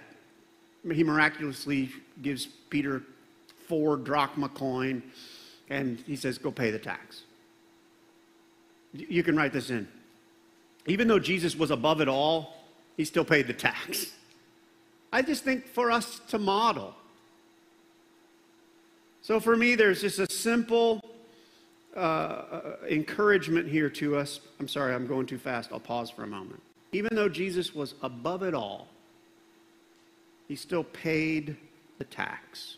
He 0.93 1.03
miraculously 1.03 1.91
gives 2.23 2.47
Peter 2.47 3.03
four 3.69 3.97
drachma 3.97 4.49
coin, 4.49 5.03
and 5.69 5.99
he 6.07 6.17
says, 6.17 6.39
Go 6.39 6.51
pay 6.51 6.71
the 6.71 6.79
tax. 6.79 7.23
You 8.93 9.23
can 9.23 9.37
write 9.37 9.53
this 9.53 9.71
in. 9.71 9.89
Even 10.87 11.09
though 11.09 11.19
Jesus 11.19 11.57
was 11.57 11.71
above 11.71 12.01
it 12.01 12.09
all, 12.09 12.55
he 12.97 13.05
still 13.05 13.25
paid 13.25 13.47
the 13.47 13.53
tax. 13.53 14.13
I 15.13 15.23
just 15.23 15.45
think 15.45 15.67
for 15.67 15.91
us 15.91 16.21
to 16.29 16.39
model. 16.39 16.95
So 19.23 19.41
for 19.41 19.57
me, 19.57 19.75
there's 19.75 20.03
just 20.03 20.19
a 20.19 20.31
simple 20.31 21.01
uh, 21.97 21.99
uh, 21.99 22.77
encouragement 22.89 23.69
here 23.69 23.91
to 23.91 24.17
us. 24.17 24.41
I'm 24.61 24.69
sorry, 24.69 24.95
I'm 24.95 25.07
going 25.07 25.27
too 25.27 25.39
fast. 25.39 25.73
I'll 25.73 25.81
pause 25.81 26.11
for 26.11 26.23
a 26.23 26.27
moment. 26.27 26.63
Even 26.93 27.17
though 27.17 27.29
Jesus 27.29 27.75
was 27.75 27.95
above 28.03 28.43
it 28.43 28.55
all, 28.55 28.89
he 30.47 30.55
still 30.55 30.85
paid 30.85 31.57
the 31.99 32.05
tax. 32.05 32.77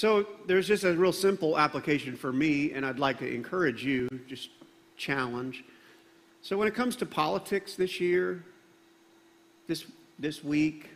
So 0.00 0.26
there's 0.46 0.66
just 0.66 0.84
a 0.84 0.94
real 0.94 1.12
simple 1.12 1.58
application 1.58 2.16
for 2.16 2.32
me, 2.32 2.72
and 2.72 2.86
I'd 2.86 2.98
like 2.98 3.18
to 3.18 3.30
encourage 3.30 3.84
you, 3.84 4.08
just 4.26 4.48
challenge. 4.96 5.62
So 6.40 6.56
when 6.56 6.66
it 6.66 6.74
comes 6.74 6.96
to 6.96 7.04
politics 7.04 7.74
this 7.74 8.00
year, 8.00 8.42
this, 9.66 9.84
this 10.18 10.42
week, 10.42 10.88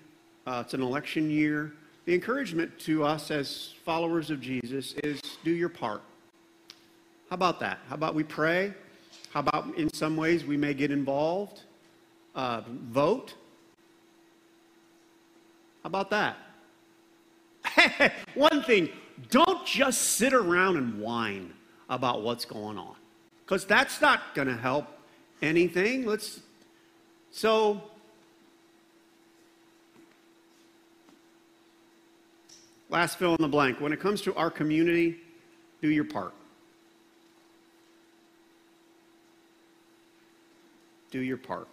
uh, 0.47 0.63
it's 0.65 0.73
an 0.73 0.81
election 0.81 1.29
year, 1.29 1.75
the 2.07 2.15
encouragement 2.15 2.79
to 2.79 3.05
us 3.05 3.31
as 3.31 3.75
followers 3.85 4.31
of 4.31 4.41
Jesus 4.41 4.95
is 5.05 5.21
do 5.45 5.51
your 5.51 5.69
part. 5.69 6.01
How 7.29 7.35
about 7.35 7.61
that? 7.61 7.81
How 7.91 7.97
about 7.97 8.15
we 8.15 8.25
pray? 8.25 8.73
How 9.35 9.41
about 9.41 9.67
in 9.77 9.93
some 9.93 10.17
ways 10.17 10.47
we 10.47 10.57
may 10.57 10.73
get 10.73 10.91
involved? 10.91 11.61
Uh, 12.35 12.63
vote? 12.67 13.35
How 15.83 15.89
about 15.89 16.09
that? 16.09 16.39
One 18.35 18.63
thing, 18.63 18.89
don't 19.31 19.65
just 19.67 20.03
sit 20.17 20.33
around 20.33 20.77
and 20.77 21.01
whine 21.01 21.53
about 21.89 22.23
what's 22.23 22.45
going 22.45 22.79
on 22.79 22.95
because 23.45 23.65
that's 23.65 24.01
not 24.01 24.35
going 24.35 24.49
to 24.49 24.57
help 24.57 24.87
anything. 25.43 26.07
Let's 26.07 26.41
so 27.31 27.83
last 32.89 33.19
fill 33.19 33.35
in 33.35 33.43
the 33.43 33.49
blank. 33.49 33.81
When 33.81 33.93
it 33.93 34.01
comes 34.01 34.23
to 34.23 34.35
our 34.35 34.51
community, 34.51 35.17
do 35.83 35.89
your 35.89 36.05
part. 36.05 36.33
Do 41.11 41.21
your 41.21 41.37
part. 41.37 41.69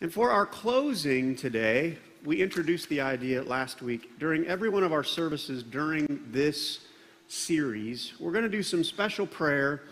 And 0.00 0.12
for 0.12 0.30
our 0.30 0.46
closing 0.46 1.36
today, 1.36 1.98
we 2.26 2.42
introduced 2.42 2.88
the 2.88 3.00
idea 3.00 3.40
last 3.44 3.82
week. 3.82 4.18
During 4.18 4.44
every 4.46 4.68
one 4.68 4.82
of 4.82 4.92
our 4.92 5.04
services 5.04 5.62
during 5.62 6.20
this 6.32 6.80
series, 7.28 8.14
we're 8.18 8.32
going 8.32 8.42
to 8.42 8.50
do 8.50 8.64
some 8.64 8.82
special 8.82 9.28
prayer 9.28 9.82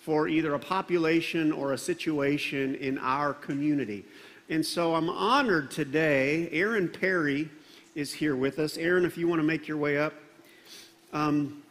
for 0.00 0.26
either 0.26 0.54
a 0.54 0.58
population 0.58 1.52
or 1.52 1.74
a 1.74 1.78
situation 1.78 2.74
in 2.74 2.98
our 2.98 3.32
community. 3.32 4.04
And 4.48 4.66
so 4.66 4.96
I'm 4.96 5.08
honored 5.08 5.70
today. 5.70 6.48
Aaron 6.50 6.88
Perri 6.88 7.48
is 7.94 8.12
here 8.12 8.34
with 8.34 8.58
us. 8.58 8.76
Aaron, 8.76 9.04
if 9.04 9.16
you 9.16 9.28
want 9.28 9.38
to 9.38 9.46
make 9.46 9.68
your 9.68 9.76
way 9.76 9.96
up. 9.96 10.12
Um, 11.12 11.62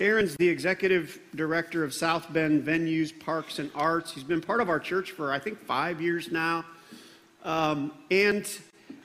Aaron's 0.00 0.36
the 0.36 0.48
executive 0.48 1.18
director 1.34 1.82
of 1.82 1.94
South 1.94 2.30
Bend 2.30 2.62
Venues, 2.62 3.18
Parks, 3.18 3.58
and 3.58 3.70
Arts. 3.74 4.12
He's 4.12 4.24
been 4.24 4.42
part 4.42 4.60
of 4.60 4.68
our 4.68 4.80
church 4.80 5.12
for, 5.12 5.32
I 5.32 5.38
think, 5.38 5.58
five 5.58 6.02
years 6.02 6.30
now. 6.30 6.64
Um, 7.44 7.92
and 8.10 8.48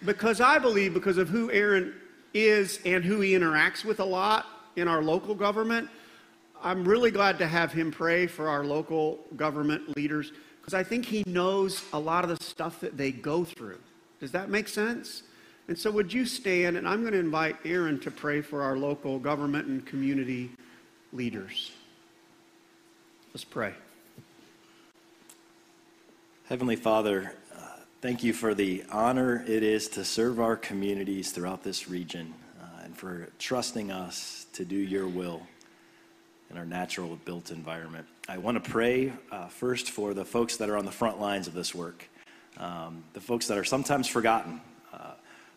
because 0.06 0.41
I 0.41 0.60
believe, 0.60 0.93
because 0.93 1.17
of 1.17 1.30
who 1.30 1.52
Aaron 1.52 1.93
is 2.34 2.80
and 2.86 3.04
who 3.04 3.19
he 3.19 3.34
interacts 3.34 3.84
with 3.84 3.99
a 3.99 4.06
lot 4.06 4.45
in 4.75 4.88
our 4.88 5.02
local 5.02 5.36
government, 5.36 5.89
I'm 6.62 6.86
really 6.86 7.12
glad 7.12 7.38
to 7.39 7.47
have 7.47 7.71
him 7.71 7.91
pray 7.91 8.28
for 8.28 8.47
our 8.49 8.63
local 8.63 9.19
government 9.36 9.95
leaders 9.95 10.32
because 10.60 10.73
I 10.73 10.84
think 10.84 11.06
he 11.06 11.23
knows 11.25 11.84
a 11.93 11.99
lot 11.99 12.23
of 12.23 12.30
the 12.30 12.43
stuff 12.43 12.80
that 12.82 12.97
they 12.97 13.12
go 13.12 13.43
through. 13.43 13.80
Does 14.19 14.32
that 14.34 14.49
make 14.49 14.67
sense? 14.67 15.23
And 15.67 15.78
so, 15.78 15.91
would 15.91 16.12
you 16.12 16.25
stand? 16.25 16.78
And 16.78 16.88
I'm 16.88 17.02
going 17.02 17.13
to 17.13 17.19
invite 17.19 17.56
Aaron 17.63 17.99
to 17.99 18.12
pray 18.12 18.41
for 18.41 18.62
our 18.62 18.75
local 18.75 19.19
government 19.19 19.67
and 19.67 19.86
community 19.86 20.49
leaders. 21.13 21.71
Let's 23.34 23.43
pray. 23.43 23.73
Heavenly 26.47 26.75
Father, 26.75 27.34
thank 28.01 28.23
you 28.23 28.31
for 28.31 28.53
the 28.53 28.81
honor 28.91 29.43
it 29.45 29.62
is 29.62 29.89
to 29.89 30.05
serve 30.05 30.39
our 30.39 30.55
communities 30.55 31.31
throughout 31.31 31.63
this 31.63 31.89
region 31.89 32.33
uh, 32.62 32.83
and 32.85 32.95
for 32.95 33.27
trusting 33.39 33.91
us 33.91 34.45
to 34.53 34.63
do 34.63 34.77
your 34.77 35.05
will 35.05 35.41
in 36.49 36.57
our 36.57 36.65
natural 36.65 37.17
built 37.25 37.51
environment. 37.51 38.07
I 38.29 38.38
want 38.38 38.63
to 38.63 38.69
pray 38.69 39.12
uh, 39.31 39.47
first 39.47 39.91
for 39.91 40.13
the 40.13 40.23
folks 40.23 40.55
that 40.57 40.69
are 40.69 40.77
on 40.77 40.85
the 40.85 40.91
front 40.91 41.19
lines 41.19 41.47
of 41.47 41.53
this 41.53 41.75
work, 41.75 42.07
um, 42.57 43.03
the 43.13 43.21
folks 43.21 43.47
that 43.47 43.57
are 43.57 43.65
sometimes 43.65 44.07
forgotten, 44.07 44.62
uh, 44.93 45.12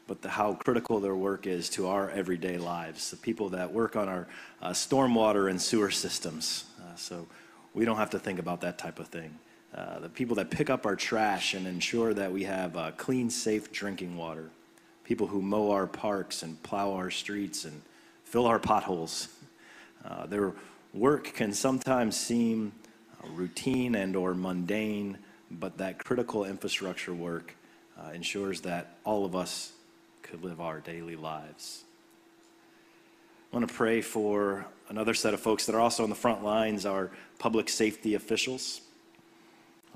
but 0.08 0.20
the, 0.20 0.28
how 0.28 0.54
critical 0.54 0.98
their 0.98 1.14
work 1.14 1.46
is 1.46 1.70
to 1.70 1.86
our 1.86 2.10
everyday 2.10 2.58
lives, 2.58 3.12
the 3.12 3.16
people 3.16 3.50
that 3.50 3.72
work 3.72 3.94
on 3.94 4.08
our 4.08 4.26
uh, 4.60 4.70
stormwater 4.70 5.48
and 5.48 5.62
sewer 5.62 5.92
systems. 5.92 6.64
Uh, 6.80 6.96
so 6.96 7.28
we 7.72 7.84
don't 7.84 7.98
have 7.98 8.10
to 8.10 8.18
think 8.18 8.40
about 8.40 8.62
that 8.62 8.78
type 8.78 8.98
of 8.98 9.06
thing. 9.06 9.38
Uh, 9.74 10.00
the 10.00 10.08
people 10.08 10.36
that 10.36 10.50
pick 10.50 10.68
up 10.68 10.84
our 10.84 10.94
trash 10.94 11.54
and 11.54 11.66
ensure 11.66 12.12
that 12.12 12.30
we 12.30 12.44
have 12.44 12.76
uh, 12.76 12.90
clean, 12.98 13.30
safe 13.30 13.72
drinking 13.72 14.16
water, 14.16 14.50
people 15.02 15.26
who 15.26 15.40
mow 15.40 15.70
our 15.70 15.86
parks 15.86 16.42
and 16.42 16.62
plow 16.62 16.92
our 16.92 17.10
streets 17.10 17.64
and 17.64 17.80
fill 18.24 18.46
our 18.46 18.58
potholes. 18.58 19.28
Uh, 20.04 20.26
their 20.26 20.52
work 20.92 21.32
can 21.32 21.52
sometimes 21.52 22.16
seem 22.16 22.72
uh, 23.22 23.28
routine 23.34 23.94
and 23.94 24.16
or 24.16 24.34
mundane, 24.34 25.16
but 25.48 25.78
that 25.78 25.96
critical 25.96 26.44
infrastructure 26.44 27.14
work 27.14 27.54
uh, 27.96 28.10
ensures 28.10 28.62
that 28.62 28.96
all 29.04 29.24
of 29.24 29.36
us 29.36 29.70
could 30.22 30.42
live 30.42 30.60
our 30.60 30.80
daily 30.80 31.14
lives. 31.14 31.84
I 33.52 33.56
want 33.56 33.68
to 33.68 33.72
pray 33.72 34.00
for 34.00 34.66
another 34.88 35.14
set 35.14 35.34
of 35.34 35.40
folks 35.40 35.66
that 35.66 35.76
are 35.76 35.80
also 35.80 36.02
on 36.02 36.10
the 36.10 36.16
front 36.16 36.42
lines, 36.42 36.84
our 36.84 37.12
public 37.38 37.68
safety 37.68 38.14
officials 38.16 38.80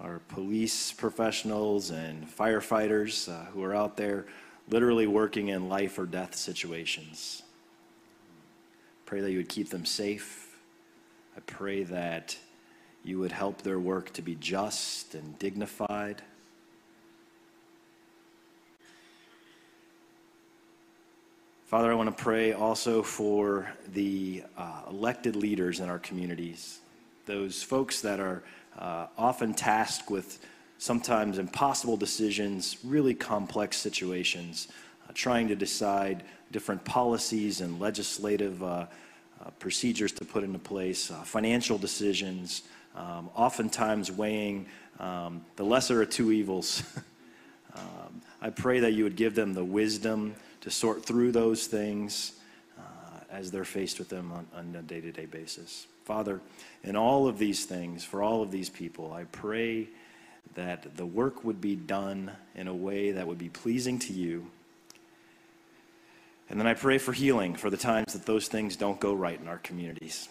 our 0.03 0.21
police 0.29 0.93
professionals 0.93 1.91
and 1.91 2.27
firefighters 2.29 3.31
uh, 3.31 3.47
who 3.47 3.63
are 3.63 3.75
out 3.75 3.97
there 3.97 4.27
literally 4.69 5.07
working 5.07 5.49
in 5.49 5.69
life 5.69 5.99
or 5.99 6.07
death 6.07 6.35
situations. 6.35 7.43
Pray 9.07 9.21
that 9.21 9.31
you 9.31 9.39
would 9.39 9.49
keep 9.49 9.71
them 9.71 9.85
safe. 9.85 10.57
I 11.37 11.41
pray 11.41 11.85
that 11.85 12.37
you 13.05 13.19
would 13.21 13.33
help 13.33 13.63
their 13.63 13.79
work 13.79 14.13
to 14.15 14.23
be 14.23 14.35
just 14.35 15.15
and 15.15 15.39
dignified. 15.39 16.23
Father, 21.67 21.91
I 21.91 21.95
want 21.95 22.17
to 22.17 22.23
pray 22.23 22.53
also 22.53 23.03
for 23.03 23.71
the 23.93 24.43
uh, 24.57 24.83
elected 24.89 25.37
leaders 25.37 25.81
in 25.81 25.89
our 25.89 25.99
communities, 25.99 26.81
those 27.27 27.63
folks 27.63 28.01
that 28.03 28.21
are 28.21 28.43
uh, 28.79 29.07
often 29.17 29.55
tasked 29.55 30.11
with 30.11 30.39
sometimes 30.79 31.39
impossible 31.39 31.97
decisions, 31.97 32.77
really 32.85 33.15
complex 33.15 33.77
situations, 33.77 34.69
uh, 35.09 35.13
trying 35.15 35.49
to 35.49 35.57
decide 35.57 36.23
different 36.53 36.85
policies 36.85 37.61
and 37.61 37.81
legislative 37.81 38.63
uh, 38.63 38.87
uh 39.41 39.51
procedures 39.59 40.13
to 40.13 40.25
put 40.25 40.45
into 40.45 40.59
place, 40.59 41.11
uh, 41.11 41.23
financial 41.23 41.79
decisions, 41.79 42.63
um, 42.95 43.29
oftentimes 43.35 44.11
weighing 44.11 44.67
um, 44.99 45.45
the 45.57 45.65
lesser 45.65 46.03
of 46.03 46.11
two 46.11 46.33
evils. 46.33 46.83
um, 47.75 48.23
I 48.41 48.51
pray 48.51 48.81
that 48.81 48.93
you 48.93 49.05
would 49.05 49.17
give 49.17 49.35
them 49.35 49.55
the 49.55 49.65
wisdom 49.65 50.35
to 50.63 50.71
sort 50.71 51.05
through 51.05 51.33
those 51.33 51.67
things 51.67 52.33
uh, 52.79 52.83
as 53.31 53.51
they're 53.51 53.65
faced 53.65 53.99
with 53.99 54.09
them 54.09 54.33
on, 54.33 54.47
on 54.55 54.75
a 54.77 54.83
day 54.83 55.01
to 55.01 55.13
day 55.13 55.27
basis. 55.27 55.87
Father, 56.07 56.41
in 56.85 56.95
all 56.95 57.27
of 57.27 57.37
these 57.37 57.65
things, 57.65 58.05
for 58.05 58.23
all 58.23 58.41
of 58.41 58.53
these 58.53 58.71
people, 58.71 59.13
I 59.13 59.25
pray 59.25 59.89
that 60.55 60.97
the 60.97 61.05
work 61.05 61.43
would 61.43 61.61
be 61.61 61.75
done 61.75 62.31
in 62.55 62.69
a 62.69 62.75
way 62.75 63.11
that 63.11 63.27
would 63.27 63.39
be 63.39 63.49
pleasing 63.49 63.99
to 63.99 64.13
you. 64.13 64.47
And 66.49 66.61
then 66.61 66.69
I 66.69 66.75
pray 66.75 66.99
for 66.99 67.13
healing 67.13 67.57
for 67.57 67.71
the 67.71 67.77
times 67.77 68.13
that 68.13 68.25
those 68.25 68.47
things 68.47 68.77
don't 68.77 69.01
go 69.01 69.15
right 69.15 69.39
in 69.41 69.49
our 69.49 69.59
communities. 69.59 70.29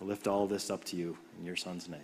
I 0.00 0.04
lift 0.04 0.26
all 0.26 0.48
this 0.48 0.68
up 0.68 0.82
to 0.86 0.96
you 0.96 1.16
in 1.38 1.46
your 1.46 1.54
son's 1.54 1.88
name. 1.88 2.00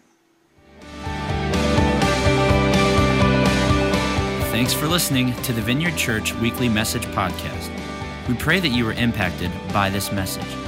Thanks 4.52 4.72
for 4.72 4.86
listening 4.86 5.34
to 5.42 5.52
the 5.52 5.60
Vineyard 5.60 5.96
Church 5.96 6.36
Weekly 6.36 6.68
Message 6.68 7.06
Podcast. 7.06 7.68
We 8.28 8.34
pray 8.34 8.60
that 8.60 8.68
you 8.68 8.84
were 8.84 8.92
impacted 8.92 9.50
by 9.72 9.90
this 9.90 10.12
message. 10.12 10.67